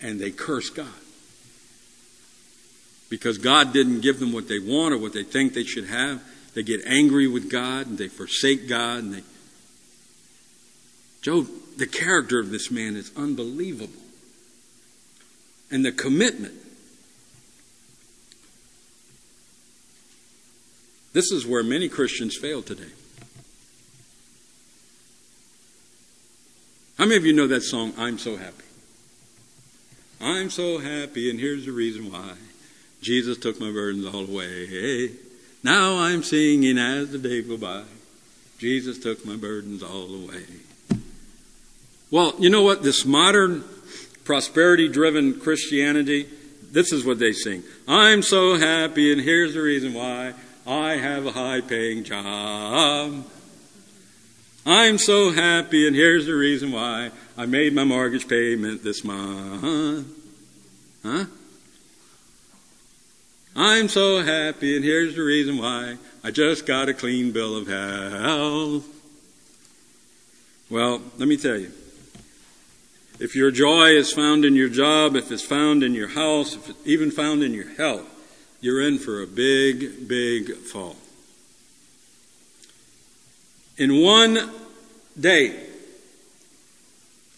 [0.00, 0.86] and they curse God.
[3.08, 6.22] Because God didn't give them what they want or what they think they should have.
[6.54, 9.22] They get angry with God and they forsake God and they
[11.26, 14.00] Job, the character of this man is unbelievable.
[15.72, 16.54] And the commitment.
[21.12, 22.92] This is where many Christians fail today.
[26.98, 28.64] How many of you know that song, I'm So Happy?
[30.18, 32.32] I'm so happy, and here's the reason why.
[33.02, 35.10] Jesus took my burdens all away.
[35.62, 37.82] Now I'm singing as the day go by.
[38.58, 40.46] Jesus took my burdens all away.
[42.10, 42.82] Well, you know what?
[42.82, 43.62] This modern
[44.24, 46.26] prosperity driven Christianity,
[46.72, 47.62] this is what they sing.
[47.86, 50.32] I'm so happy, and here's the reason why.
[50.66, 53.26] I have a high paying job.
[54.68, 57.12] I'm so happy, and here's the reason why.
[57.38, 60.08] I made my mortgage payment this month.
[61.04, 61.24] Huh?
[63.54, 65.98] I'm so happy, and here's the reason why.
[66.24, 68.84] I just got a clean bill of health.
[70.68, 71.70] Well, let me tell you.
[73.20, 76.70] If your joy is found in your job, if it's found in your house, if
[76.70, 78.04] it's even found in your health,
[78.60, 80.96] you're in for a big, big fall.
[83.78, 84.50] In one
[85.18, 85.54] day,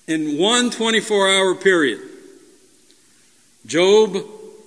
[0.06, 2.00] in one 24 hour period,
[3.66, 4.16] Job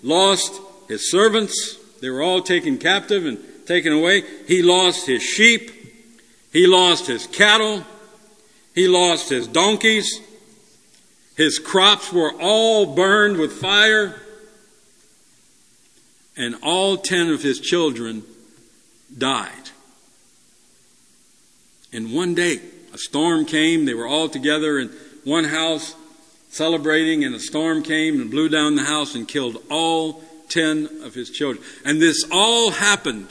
[0.04, 1.78] lost his servants.
[2.02, 4.24] They were all taken captive and taken away.
[4.48, 5.72] He lost his sheep.
[6.52, 7.86] He lost his cattle.
[8.76, 10.20] He lost his donkeys.
[11.38, 14.22] His crops were all burned with fire.
[16.38, 18.24] And all ten of his children
[19.18, 19.71] died.
[21.91, 22.60] In one day,
[22.93, 23.86] a storm came.
[23.86, 24.89] They were all together in
[25.23, 25.95] one house
[26.49, 31.13] celebrating, and a storm came and blew down the house and killed all ten of
[31.13, 31.63] his children.
[31.86, 33.27] And this all happened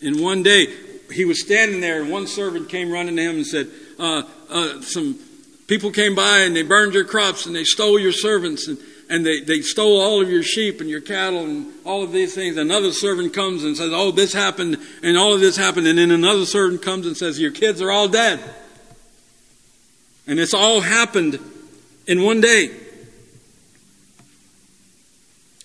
[0.00, 0.66] in one day.
[1.12, 4.80] He was standing there, and one servant came running to him and said, uh, uh,
[4.80, 5.18] Some
[5.66, 8.78] people came by and they burned your crops and they stole your servants and,
[9.12, 12.34] and they, they stole all of your sheep and your cattle and all of these
[12.34, 12.56] things.
[12.56, 15.86] Another servant comes and says, Oh, this happened and all of this happened.
[15.86, 18.40] And then another servant comes and says, Your kids are all dead.
[20.26, 21.38] And it's all happened
[22.06, 22.74] in one day.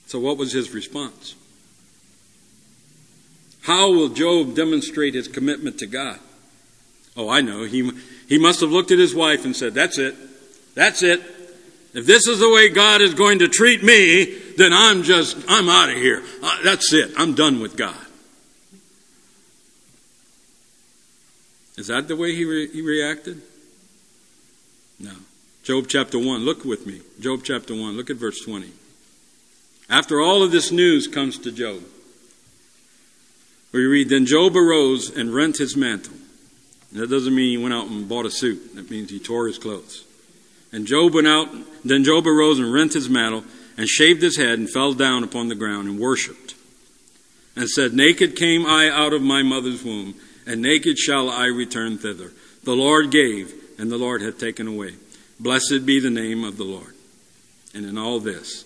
[0.07, 1.35] So, what was his response?
[3.61, 6.19] How will Job demonstrate his commitment to God?
[7.15, 7.63] Oh, I know.
[7.63, 7.91] He,
[8.27, 10.15] he must have looked at his wife and said, That's it.
[10.75, 11.21] That's it.
[11.97, 15.67] If this is the way God is going to treat me, then I'm just, I'm
[15.67, 16.23] out of here.
[16.43, 17.11] Uh, that's it.
[17.17, 17.97] I'm done with God.
[21.75, 23.41] Is that the way he, re- he reacted?
[24.99, 25.13] No.
[25.63, 27.01] Job chapter 1, look with me.
[27.19, 28.69] Job chapter 1, look at verse 20.
[29.89, 31.81] After all of this news comes to Job,
[33.71, 36.13] we read, Then Job arose and rent his mantle.
[36.91, 38.75] And that doesn't mean he went out and bought a suit.
[38.75, 40.03] That means he tore his clothes.
[40.71, 41.49] And Job went out,
[41.85, 43.43] then Job arose and rent his mantle
[43.77, 46.55] and shaved his head and fell down upon the ground and worshipped.
[47.55, 51.97] And said, Naked came I out of my mother's womb, and naked shall I return
[51.97, 52.31] thither.
[52.63, 54.95] The Lord gave, and the Lord hath taken away.
[55.39, 56.95] Blessed be the name of the Lord.
[57.73, 58.65] And in all this,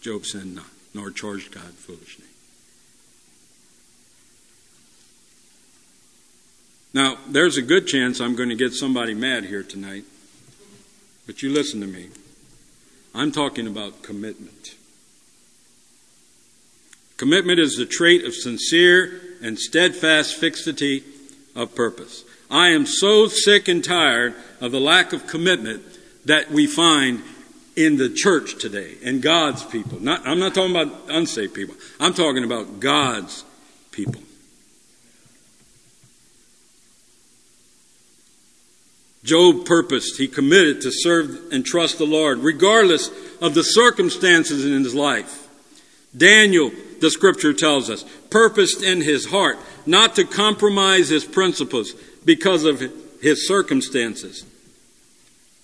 [0.00, 2.24] Job sinned not, nor charged God foolishly.
[6.94, 10.04] Now, there's a good chance I'm going to get somebody mad here tonight.
[11.26, 12.08] But you listen to me.
[13.14, 14.74] I'm talking about commitment.
[17.16, 21.02] Commitment is the trait of sincere and steadfast fixity
[21.54, 22.24] of purpose.
[22.50, 25.82] I am so sick and tired of the lack of commitment
[26.26, 27.22] that we find
[27.74, 30.00] in the church today and God's people.
[30.00, 31.74] Not, I'm not talking about unsaved people.
[31.98, 33.44] I'm talking about God's
[33.90, 34.20] people.
[39.26, 43.10] Job purposed, he committed to serve and trust the Lord, regardless
[43.40, 45.48] of the circumstances in his life.
[46.16, 51.92] Daniel, the scripture tells us, purposed in his heart not to compromise his principles
[52.24, 52.80] because of
[53.20, 54.46] his circumstances.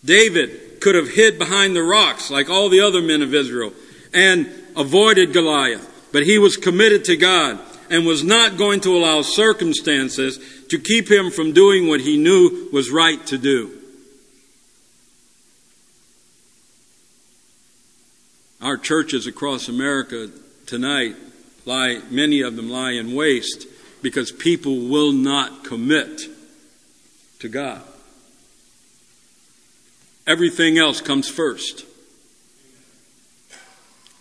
[0.04, 3.72] David could have hid behind the rocks like all the other men of Israel
[4.12, 7.60] and avoided Goliath, but he was committed to God
[7.92, 12.70] and was not going to allow circumstances to keep him from doing what he knew
[12.72, 13.70] was right to do.
[18.62, 20.30] Our churches across America
[20.64, 21.16] tonight
[21.66, 23.66] lie, many of them lie in waste
[24.00, 26.22] because people will not commit
[27.40, 27.82] to God.
[30.26, 31.84] Everything else comes first.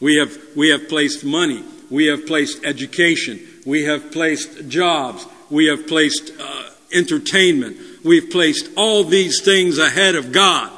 [0.01, 1.63] We have, we have placed money.
[1.89, 3.47] We have placed education.
[3.65, 5.26] We have placed jobs.
[5.50, 7.78] We have placed uh, entertainment.
[8.04, 10.72] We've placed all these things ahead of God.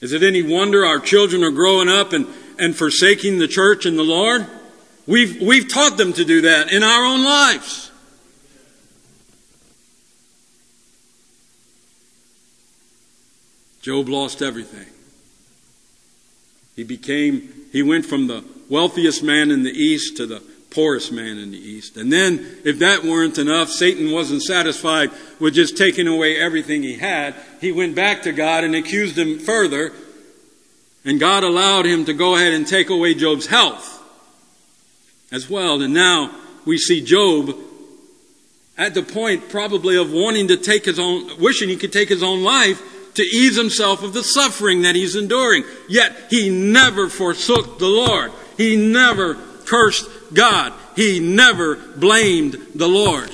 [0.00, 2.26] Is it any wonder our children are growing up and,
[2.58, 4.46] and forsaking the church and the Lord?
[5.06, 7.90] We've, we've taught them to do that in our own lives.
[13.80, 14.86] Job lost everything.
[16.76, 21.38] He became, he went from the wealthiest man in the east to the poorest man
[21.38, 21.96] in the east.
[21.96, 25.10] And then, if that weren't enough, Satan wasn't satisfied
[25.40, 27.34] with just taking away everything he had.
[27.60, 29.92] He went back to God and accused him further.
[31.04, 33.94] And God allowed him to go ahead and take away Job's health
[35.32, 35.80] as well.
[35.80, 36.34] And now
[36.66, 37.56] we see Job
[38.76, 42.22] at the point probably of wanting to take his own, wishing he could take his
[42.22, 42.82] own life
[43.14, 45.64] to ease himself of the suffering that he's enduring.
[45.88, 48.32] Yet he never forsook the Lord.
[48.58, 50.74] He never cursed God.
[50.96, 53.30] He never blamed the Lord.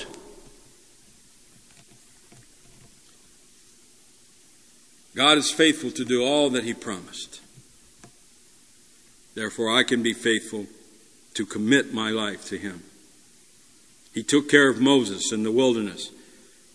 [5.16, 7.40] God is faithful to do all that he promised.
[9.34, 10.66] Therefore, I can be faithful
[11.34, 12.82] to commit my life to him.
[14.12, 16.10] He took care of Moses in the wilderness.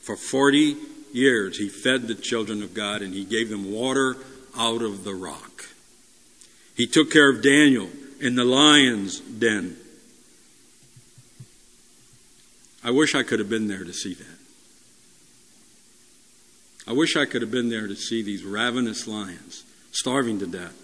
[0.02, 0.76] For 40
[1.14, 4.18] years, he fed the children of God and he gave them water
[4.58, 5.66] out of the rock.
[6.76, 7.90] He took care of Daniel
[8.20, 9.78] in the lion's den.
[12.84, 14.26] I wish I could have been there to see that.
[16.88, 20.76] I wish I could have been there to see these ravenous lions starving to death.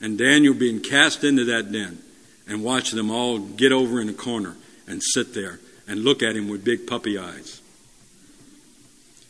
[0.00, 1.98] And Daniel being cast into that den
[2.46, 4.56] and watch them all get over in a corner
[4.86, 5.58] and sit there
[5.88, 7.60] and look at him with big puppy eyes.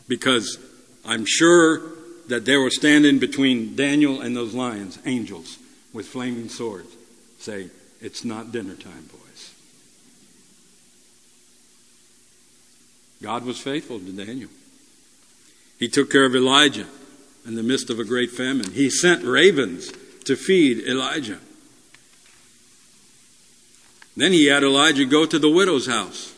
[0.08, 0.58] Because
[1.04, 1.80] I'm sure
[2.28, 5.58] that they were standing between Daniel and those lions, angels
[5.96, 6.94] with flaming swords,
[7.38, 7.70] say,
[8.02, 9.54] It's not dinner time, boys.
[13.22, 14.50] God was faithful to Daniel.
[15.78, 16.86] He took care of Elijah
[17.46, 18.72] in the midst of a great famine.
[18.72, 19.90] He sent ravens
[20.24, 21.38] to feed Elijah.
[24.16, 26.34] Then he had Elijah go to the widow's house.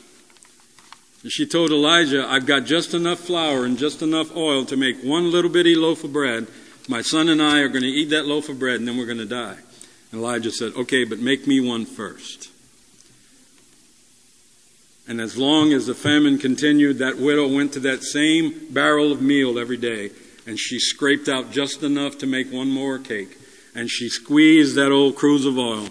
[1.23, 5.03] And she told Elijah, I've got just enough flour and just enough oil to make
[5.03, 6.47] one little bitty loaf of bread.
[6.89, 9.07] My son and I are going to eat that loaf of bread and then we're
[9.07, 9.59] going to die.
[10.11, 12.51] And Elijah said, Okay, but make me one first.
[15.07, 19.23] And as long as the famine continued, that widow went to that same barrel of
[19.23, 20.11] meal every day
[20.49, 23.37] and she scraped out just enough to make one more cake.
[23.75, 25.89] And she squeezed that old cruse of oil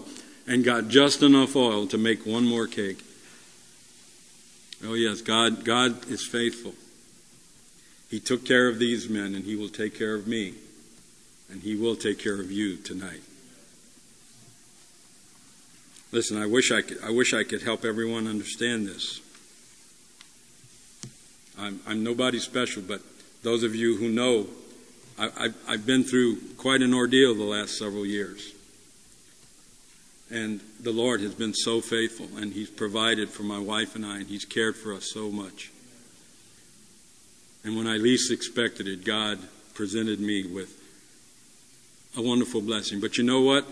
[0.47, 3.03] and got just enough oil to make one more cake.
[4.83, 6.73] Oh, yes, God, God is faithful.
[8.09, 10.55] He took care of these men, and He will take care of me,
[11.49, 13.21] and He will take care of you tonight.
[16.11, 19.21] Listen, I wish I could, I wish I could help everyone understand this.
[21.59, 23.01] I'm, I'm nobody special, but
[23.43, 24.47] those of you who know,
[25.17, 28.53] I, I've, I've been through quite an ordeal the last several years.
[30.29, 34.17] And the Lord has been so faithful, and He's provided for my wife and I,
[34.17, 35.71] and He's cared for us so much.
[37.63, 39.39] And when I least expected it, God
[39.73, 40.76] presented me with
[42.17, 42.99] a wonderful blessing.
[42.99, 43.65] But you know what?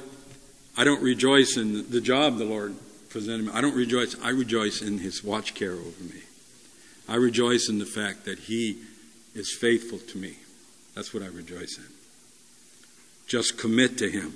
[0.77, 2.75] I don't rejoice in the job the Lord
[3.09, 3.51] presented me.
[3.53, 4.15] I don't rejoice.
[4.21, 6.21] I rejoice in His watch care over me.
[7.09, 8.77] I rejoice in the fact that He
[9.33, 10.35] is faithful to me.
[10.93, 11.85] That's what I rejoice in.
[13.27, 14.35] Just commit to Him.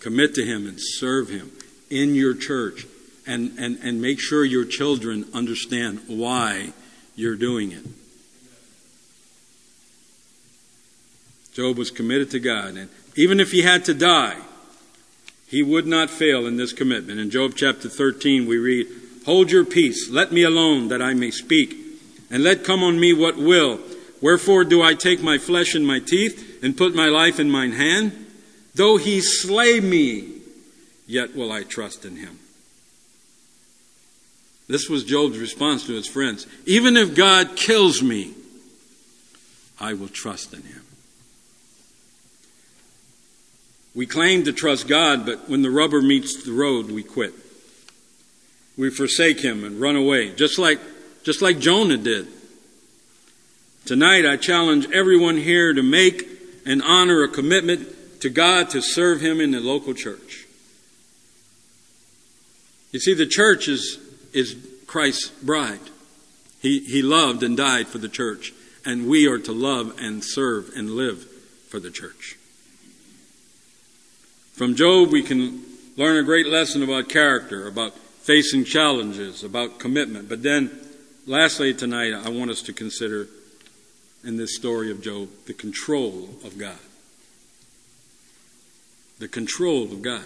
[0.00, 1.50] Commit to Him and serve Him
[1.90, 2.86] in your church
[3.26, 6.72] and, and, and make sure your children understand why
[7.16, 7.84] you're doing it.
[11.56, 14.36] Job was committed to God, and even if he had to die,
[15.46, 17.18] he would not fail in this commitment.
[17.18, 18.86] In Job chapter 13, we read,
[19.24, 21.74] Hold your peace, let me alone that I may speak,
[22.30, 23.80] and let come on me what will.
[24.20, 27.72] Wherefore do I take my flesh in my teeth, and put my life in mine
[27.72, 28.26] hand?
[28.74, 30.28] Though he slay me,
[31.06, 32.38] yet will I trust in him.
[34.68, 36.46] This was Job's response to his friends.
[36.66, 38.34] Even if God kills me,
[39.80, 40.85] I will trust in him.
[43.96, 47.32] We claim to trust God, but when the rubber meets the road, we quit.
[48.76, 50.78] We forsake him and run away, just like,
[51.24, 52.28] just like Jonah did.
[53.86, 56.28] Tonight, I challenge everyone here to make
[56.66, 60.46] and honor a commitment to God to serve Him in the local church.
[62.90, 63.98] You see, the church is,
[64.32, 65.78] is Christ's bride.
[66.60, 68.52] He, he loved and died for the church,
[68.84, 71.24] and we are to love and serve and live
[71.68, 72.36] for the church.
[74.56, 75.62] From Job, we can
[75.96, 80.28] learn a great lesson about character, about facing challenges, about commitment.
[80.28, 80.70] But then,
[81.26, 83.28] lastly, tonight, I want us to consider
[84.24, 86.78] in this story of Job the control of God
[89.18, 90.24] the control of God.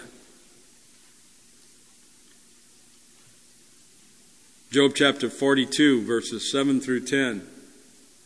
[4.71, 7.47] Job chapter 42, verses 7 through 10.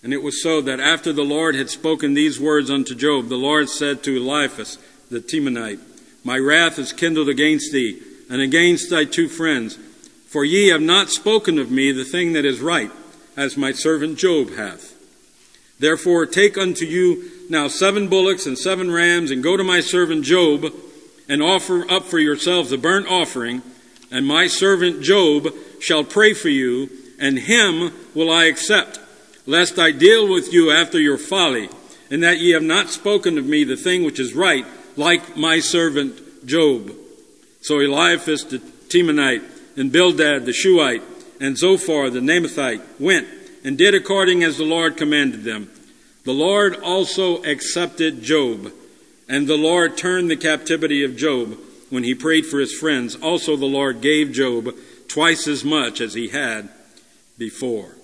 [0.03, 3.35] And it was so that after the Lord had spoken these words unto Job, the
[3.35, 4.77] Lord said to Eliphaz
[5.09, 5.79] the Temanite,
[6.25, 8.01] My wrath is kindled against thee,
[8.31, 9.77] and against thy two friends,
[10.27, 12.89] for ye have not spoken of me the thing that is right,
[13.37, 14.95] as my servant Job hath.
[15.79, 20.25] Therefore take unto you now seven bullocks and seven rams, and go to my servant
[20.25, 20.73] Job,
[21.29, 23.61] and offer up for yourselves a burnt offering,
[24.09, 28.99] and my servant Job shall pray for you, and him will I accept.
[29.45, 31.69] lest I deal with you after your folly,
[32.09, 34.65] and that ye have not spoken of me the thing which is right,
[34.95, 36.91] like my servant Job.
[37.61, 39.43] So Eliphaz the Temanite,
[39.77, 41.03] and Bildad the Shuhite,
[41.39, 43.27] and Zophar the Naamathite went
[43.63, 45.69] and did according as the Lord commanded them.
[46.23, 48.71] The Lord also accepted Job,
[49.27, 51.57] and the Lord turned the captivity of Job
[51.89, 53.15] when he prayed for his friends.
[53.15, 54.75] Also, the Lord gave Job
[55.07, 56.69] twice as much as he had
[57.37, 57.95] before.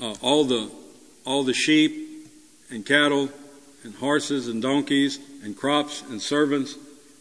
[0.00, 0.70] Uh, all the
[1.24, 2.28] all the sheep
[2.70, 3.30] and cattle
[3.84, 6.76] and horses and donkeys and crops and servants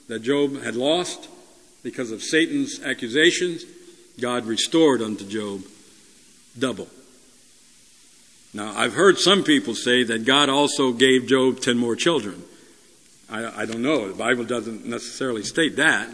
[0.07, 1.29] that Job had lost
[1.83, 3.65] because of Satan's accusations,
[4.19, 5.63] God restored unto Job
[6.57, 6.87] double.
[8.53, 12.43] Now, I've heard some people say that God also gave Job 10 more children.
[13.29, 14.07] I, I don't know.
[14.07, 16.07] The Bible doesn't necessarily state that,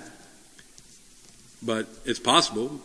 [1.61, 2.79] but it's possible.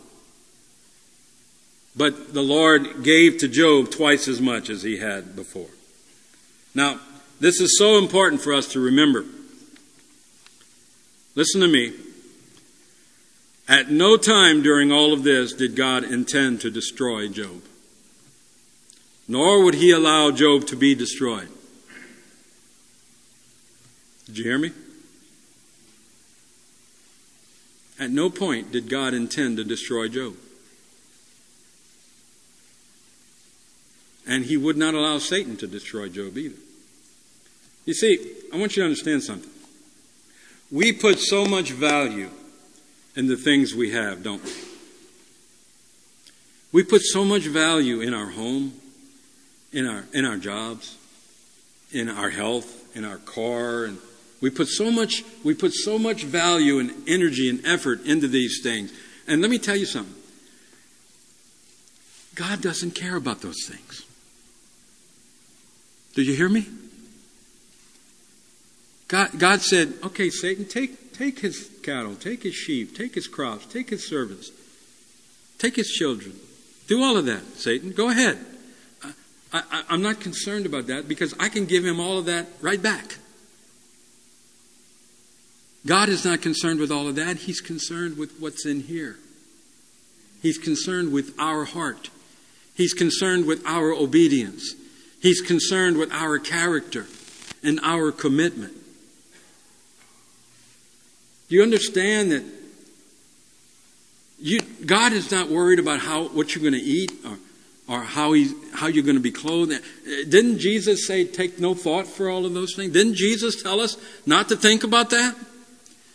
[1.95, 5.69] But the Lord gave to Job twice as much as he had before.
[6.73, 6.99] Now,
[7.39, 9.25] this is so important for us to remember.
[11.35, 11.93] Listen to me.
[13.67, 17.61] At no time during all of this did God intend to destroy Job
[19.27, 21.49] nor would he allow Job to be destroyed.
[24.25, 24.71] Did you hear me?
[27.99, 30.35] At no point did God intend to destroy Job.
[34.27, 36.55] And he would not allow Satan to destroy Job either.
[37.85, 39.49] You see, I want you to understand something.
[40.71, 42.29] We put so much value
[43.15, 44.51] in the things we have, don't we?
[46.71, 48.73] We put so much value in our home,
[49.71, 50.97] in our in our jobs,
[51.91, 53.97] in our health, in our car, and
[54.41, 58.61] we put so much we put so much value and energy and effort into these
[58.61, 58.91] things.
[59.27, 60.15] And let me tell you something.
[62.33, 64.03] God doesn't care about those things.
[66.15, 66.67] Do you hear me?
[69.07, 73.65] God, God said, okay, Satan, take, take his cattle, take his sheep, take his crops,
[73.65, 74.51] take his servants,
[75.59, 76.33] take his children.
[76.87, 77.91] Do all of that, Satan.
[77.91, 78.37] Go ahead.
[79.53, 82.81] I, am not concerned about that because I can give him all of that right
[82.81, 83.15] back.
[85.85, 87.37] God is not concerned with all of that.
[87.37, 89.17] He's concerned with what's in here.
[90.41, 92.09] He's concerned with our heart.
[92.75, 94.75] He's concerned with our obedience.
[95.21, 97.07] He's concerned with our character
[97.63, 98.73] and our commitment.
[101.49, 102.43] Do you understand that
[104.39, 107.37] you, God is not worried about how, what you're going to eat or
[107.87, 108.35] or how,
[108.73, 109.71] how you're going to be clothed.
[109.71, 109.77] Uh,
[110.27, 112.93] didn't Jesus say, take no thought for all of those things?
[112.93, 115.35] Didn't Jesus tell us not to think about that?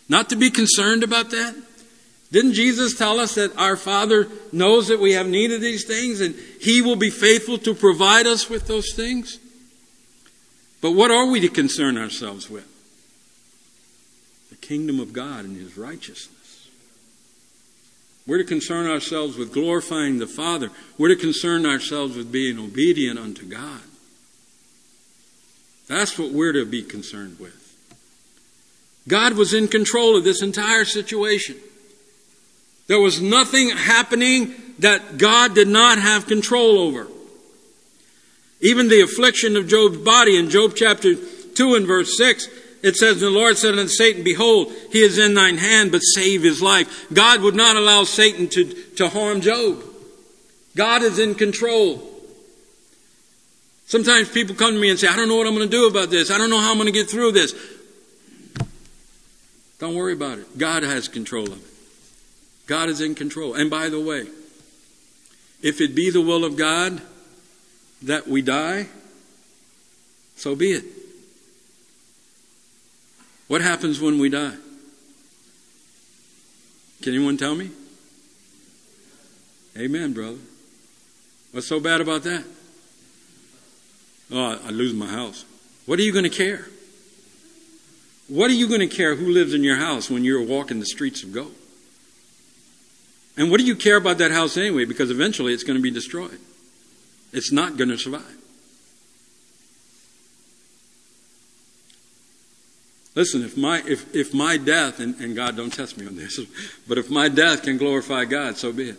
[0.09, 1.55] Not to be concerned about that?
[2.31, 6.21] Didn't Jesus tell us that our Father knows that we have need of these things
[6.21, 9.39] and He will be faithful to provide us with those things?
[10.81, 12.67] But what are we to concern ourselves with?
[14.61, 16.69] Kingdom of God and His righteousness.
[18.27, 20.69] We're to concern ourselves with glorifying the Father.
[20.97, 23.81] We're to concern ourselves with being obedient unto God.
[25.87, 27.57] That's what we're to be concerned with.
[29.07, 31.57] God was in control of this entire situation.
[32.87, 37.07] There was nothing happening that God did not have control over.
[38.61, 42.47] Even the affliction of Job's body in Job chapter 2 and verse 6
[42.83, 46.43] it says, The Lord said unto Satan, Behold, he is in thine hand, but save
[46.43, 47.07] his life.
[47.13, 48.65] God would not allow Satan to,
[48.95, 49.83] to harm Job.
[50.75, 52.07] God is in control.
[53.85, 55.85] Sometimes people come to me and say, I don't know what I'm going to do
[55.85, 56.31] about this.
[56.31, 57.53] I don't know how I'm going to get through this.
[59.79, 60.57] Don't worry about it.
[60.57, 61.71] God has control of it.
[62.67, 63.53] God is in control.
[63.53, 64.27] And by the way,
[65.61, 67.01] if it be the will of God
[68.03, 68.87] that we die,
[70.35, 71.00] so be it.
[73.51, 74.55] What happens when we die?
[77.01, 77.69] Can anyone tell me?
[79.77, 80.37] Amen, brother.
[81.51, 82.45] What's so bad about that?
[84.31, 85.43] Oh, I lose my house.
[85.85, 86.69] What are you going to care?
[88.29, 90.85] What are you going to care who lives in your house when you're walking the
[90.85, 91.53] streets of gold?
[93.35, 94.85] And what do you care about that house anyway?
[94.85, 96.39] Because eventually it's going to be destroyed.
[97.33, 98.40] It's not going to survive.
[103.13, 106.39] Listen, if my, if, if my death, and, and God don't test me on this,
[106.87, 108.97] but if my death can glorify God, so be it.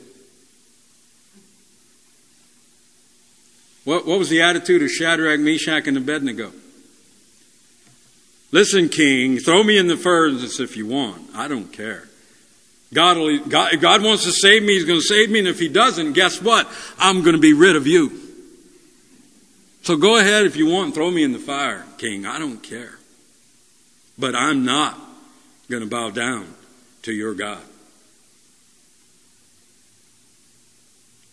[3.84, 6.52] What, what was the attitude of Shadrach, Meshach, and Abednego?
[8.52, 11.34] Listen, king, throw me in the furnace if you want.
[11.34, 12.08] I don't care.
[12.92, 15.38] God, will, God, God wants to save me, He's going to save me.
[15.38, 16.68] And if He doesn't, guess what?
[16.98, 18.20] I'm going to be rid of you.
[19.82, 22.26] So go ahead if you want, throw me in the fire, King.
[22.26, 22.98] I don't care.
[24.18, 24.98] But I'm not
[25.70, 26.54] going to bow down
[27.02, 27.62] to your God.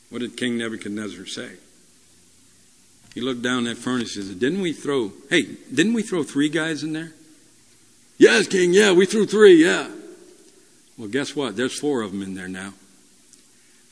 [0.09, 1.51] What did King Nebuchadnezzar say?
[3.13, 6.49] He looked down that furnace and said, Didn't we throw, hey, didn't we throw three
[6.49, 7.11] guys in there?
[8.17, 9.89] Yes, King, yeah, we threw three, yeah.
[10.97, 11.55] Well, guess what?
[11.55, 12.73] There's four of them in there now.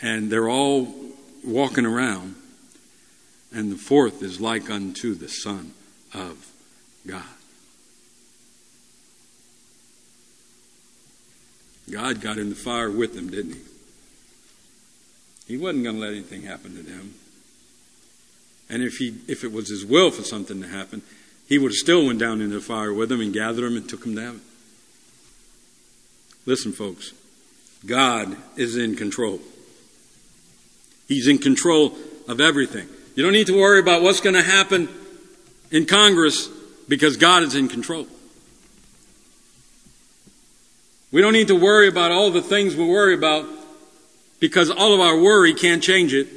[0.02, 0.94] And they're all
[1.44, 2.36] walking around.
[3.54, 5.72] And the fourth is like unto the Son
[6.14, 6.52] of
[7.06, 7.24] God.
[11.92, 13.62] God got in the fire with them, didn't he?
[15.48, 17.14] He wasn't going to let anything happen to them.
[18.70, 21.02] And if he, if it was his will for something to happen,
[21.48, 23.88] he would have still went down into the fire with them and gathered them and
[23.88, 24.42] took them down.
[26.46, 27.14] Listen, folks,
[27.86, 29.40] God is in control.
[31.08, 31.96] He's in control
[32.28, 32.88] of everything.
[33.16, 34.90] You don't need to worry about what's going to happen
[35.72, 36.50] in Congress
[36.90, 38.08] because God is in control.
[41.12, 43.48] We don't need to worry about all the things we worry about
[44.40, 46.28] because all of our worry can't change it.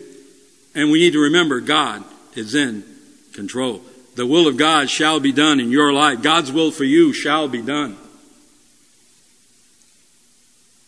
[0.74, 2.04] And we need to remember God
[2.34, 2.84] is in
[3.32, 3.82] control.
[4.14, 6.22] The will of God shall be done in your life.
[6.22, 7.96] God's will for you shall be done.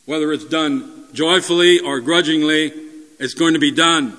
[0.06, 2.72] Whether it's done joyfully or grudgingly,
[3.18, 4.16] it's going to be done.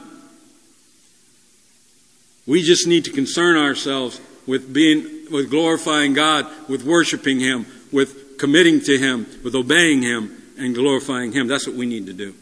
[2.46, 8.23] We just need to concern ourselves with being, with glorifying God, with worshiping Him, with
[8.38, 11.48] committing to Him, with obeying Him, and glorifying Him.
[11.48, 12.34] That's what we need to do.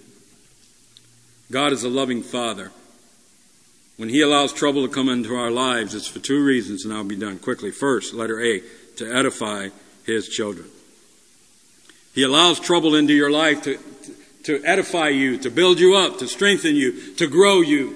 [1.51, 2.71] God is a loving Father.
[3.97, 7.03] When He allows trouble to come into our lives, it's for two reasons, and I'll
[7.03, 7.71] be done quickly.
[7.71, 8.61] First, letter A,
[8.97, 9.69] to edify
[10.05, 10.67] His children.
[12.13, 13.77] He allows trouble into your life to,
[14.43, 17.95] to edify you, to build you up, to strengthen you, to grow you.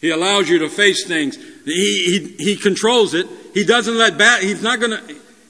[0.00, 1.36] He allows you to face things.
[1.64, 3.26] He, he, he controls it.
[3.54, 5.02] He doesn't let bad, he's not gonna,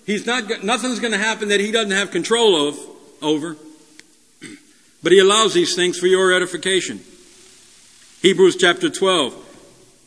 [0.08, 2.78] he's not, nothing's gonna happen that he doesn't have control of,
[3.22, 3.56] over.
[5.00, 6.98] But he allows these things for your edification.
[8.20, 9.44] Hebrews chapter 12.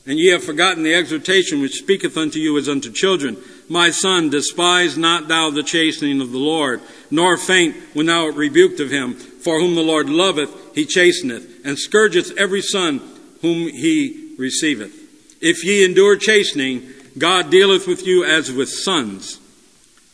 [0.06, 3.38] And ye have forgotten the exhortation which speaketh unto you as unto children.
[3.70, 8.36] My son, despise not thou the chastening of the Lord, nor faint when thou art
[8.36, 9.14] rebuked of him.
[9.14, 13.00] For whom the Lord loveth, he chasteneth, and scourgeth every son
[13.42, 14.94] whom he receiveth.
[15.42, 19.40] If ye endure chastening, God dealeth with you as with sons.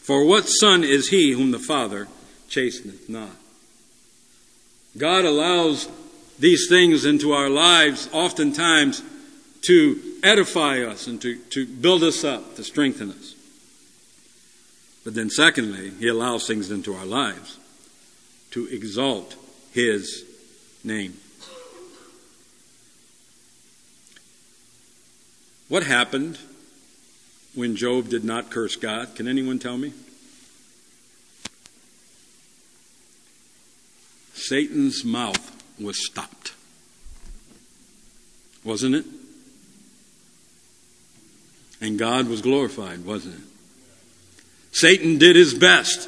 [0.07, 2.07] For what son is he whom the Father
[2.47, 3.35] chasteneth not?
[4.97, 5.89] God allows
[6.39, 9.03] these things into our lives oftentimes
[9.63, 13.35] to edify us and to, to build us up, to strengthen us.
[15.03, 17.57] But then, secondly, He allows things into our lives
[18.51, 19.35] to exalt
[19.73, 20.23] His
[20.85, 21.17] name.
[25.67, 26.39] What happened
[27.57, 29.15] when Job did not curse God?
[29.15, 29.91] Can anyone tell me?
[34.35, 36.53] Satan's mouth was stopped.
[38.63, 39.05] Wasn't it?
[41.81, 43.41] And God was glorified, wasn't it?
[44.71, 46.07] Satan did his best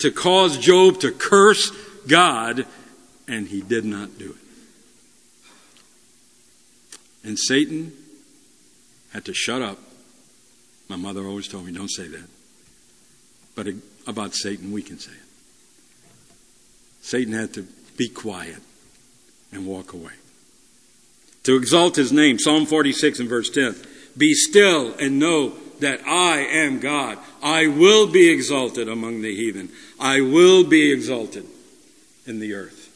[0.00, 1.72] to cause Job to curse
[2.06, 2.66] God,
[3.26, 4.36] and he did not do it.
[7.26, 7.92] And Satan
[9.14, 9.78] had to shut up.
[10.90, 12.28] My mother always told me, don't say that.
[13.54, 13.68] But
[14.08, 15.18] about Satan, we can say it.
[17.00, 17.62] Satan had to
[17.96, 18.58] be quiet
[19.52, 20.14] and walk away.
[21.44, 23.76] To exalt his name, Psalm 46 and verse 10.
[24.18, 27.18] Be still and know that I am God.
[27.40, 29.68] I will be exalted among the heathen.
[30.00, 31.46] I will be exalted
[32.26, 32.88] in the earth.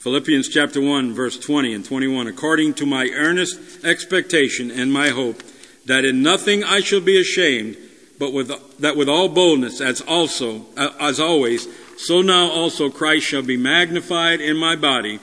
[0.00, 2.26] Philippians chapter 1 verse 20 and 21.
[2.26, 5.44] According to my earnest expectation and my hope
[5.86, 7.76] that in nothing I shall be ashamed,
[8.18, 13.42] but with, that with all boldness, as also, as always, so now also Christ shall
[13.42, 15.20] be magnified in my body,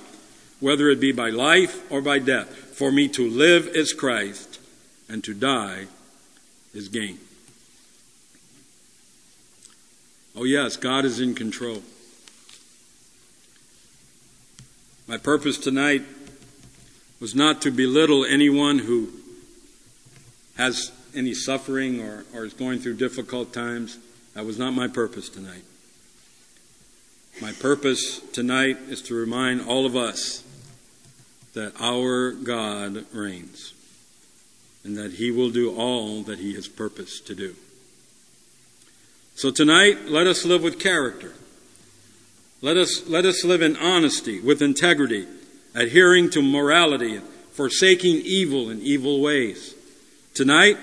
[0.59, 2.49] whether it be by life or by death.
[2.49, 4.59] For me to live is Christ
[5.09, 5.88] and to die
[6.74, 7.20] is gain.
[10.36, 11.84] Oh, yes, God is in control.
[15.07, 16.03] My purpose tonight
[17.20, 19.12] was not to belittle anyone who
[20.62, 23.97] has any suffering or, or is going through difficult times.
[24.36, 25.64] That was not my purpose tonight.
[27.41, 30.43] My purpose tonight is to remind all of us
[31.55, 33.74] that our God reigns
[34.84, 37.55] and that He will do all that He has purposed to do.
[39.34, 41.34] So tonight, let us live with character.
[42.62, 45.26] Let us, let us live in honesty, with integrity,
[45.74, 47.20] adhering to morality,
[47.51, 49.74] forsaking evil and evil ways.
[50.34, 50.77] Tonight,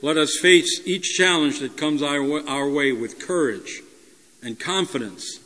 [0.00, 3.82] let us face each challenge that comes our, our way with courage
[4.42, 5.38] and confidence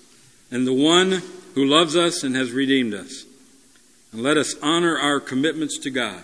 [0.50, 1.22] in the one
[1.54, 3.24] who loves us and has redeemed us.
[4.12, 6.22] And let us honor our commitments to God,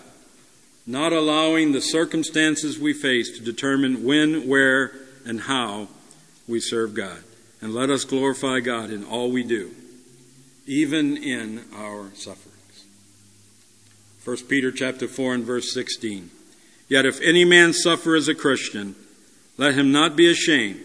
[0.87, 4.91] not allowing the circumstances we face to determine when, where,
[5.25, 5.87] and how
[6.47, 7.23] we serve God
[7.63, 9.71] and let us glorify God in all we do,
[10.67, 12.85] even in our sufferings.
[14.25, 16.29] 1 Peter chapter 4 and verse 16.
[16.93, 18.93] Yet if any man suffer as a Christian,
[19.57, 20.79] let him not be ashamed,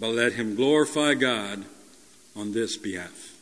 [0.00, 1.62] but let him glorify God
[2.34, 3.34] on this behalf.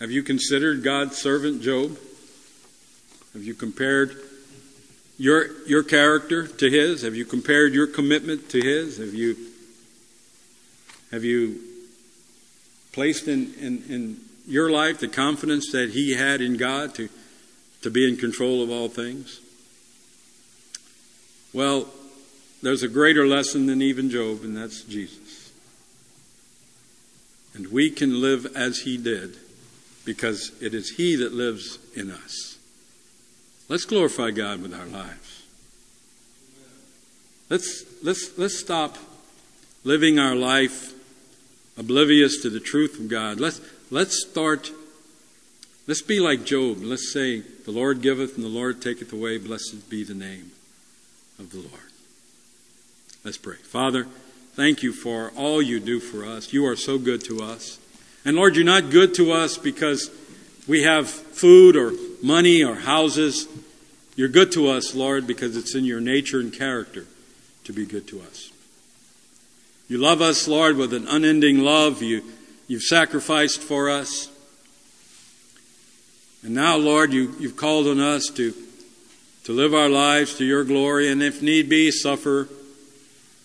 [0.00, 1.98] Have you considered God's servant Job?
[3.34, 4.16] Have you compared
[5.18, 7.02] your, your character to his?
[7.02, 8.96] Have you compared your commitment to his?
[8.96, 9.36] Have you,
[11.10, 11.60] have you
[12.92, 17.10] placed in, in, in your life the confidence that he had in God to,
[17.86, 19.40] to be in control of all things?
[21.52, 21.86] Well,
[22.60, 25.52] there's a greater lesson than even Job, and that's Jesus.
[27.54, 29.36] And we can live as he did
[30.04, 32.58] because it is he that lives in us.
[33.68, 35.44] Let's glorify God with our lives.
[37.48, 38.98] Let's, let's, let's stop
[39.84, 40.92] living our life
[41.78, 43.38] oblivious to the truth of God.
[43.38, 43.60] Let's,
[43.92, 44.72] let's start,
[45.86, 46.78] let's be like Job.
[46.82, 49.38] Let's say, The Lord giveth and the Lord taketh away.
[49.38, 50.52] Blessed be the name
[51.38, 51.90] of the Lord.
[53.24, 53.56] Let's pray.
[53.56, 54.06] Father,
[54.54, 56.52] thank you for all you do for us.
[56.52, 57.78] You are so good to us.
[58.24, 60.10] And Lord, you're not good to us because
[60.66, 63.48] we have food or money or houses.
[64.16, 67.06] You're good to us, Lord, because it's in your nature and character
[67.64, 68.50] to be good to us.
[69.88, 72.02] You love us, Lord, with an unending love.
[72.02, 72.24] You,
[72.66, 74.28] you've sacrificed for us.
[76.42, 78.54] And now, Lord, you, you've called on us to,
[79.44, 82.48] to live our lives to your glory and, if need be, suffer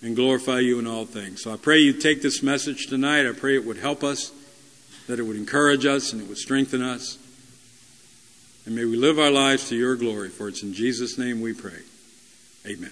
[0.01, 1.43] and glorify you in all things.
[1.43, 3.27] So I pray you take this message tonight.
[3.27, 4.31] I pray it would help us,
[5.07, 7.17] that it would encourage us, and it would strengthen us.
[8.65, 11.53] And may we live our lives to your glory, for it's in Jesus' name we
[11.53, 11.79] pray.
[12.65, 12.91] Amen.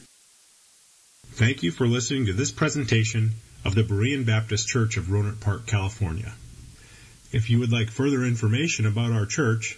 [1.33, 3.31] Thank you for listening to this presentation
[3.63, 6.33] of the Berean Baptist Church of Rohnert Park, California.
[7.31, 9.77] If you would like further information about our church,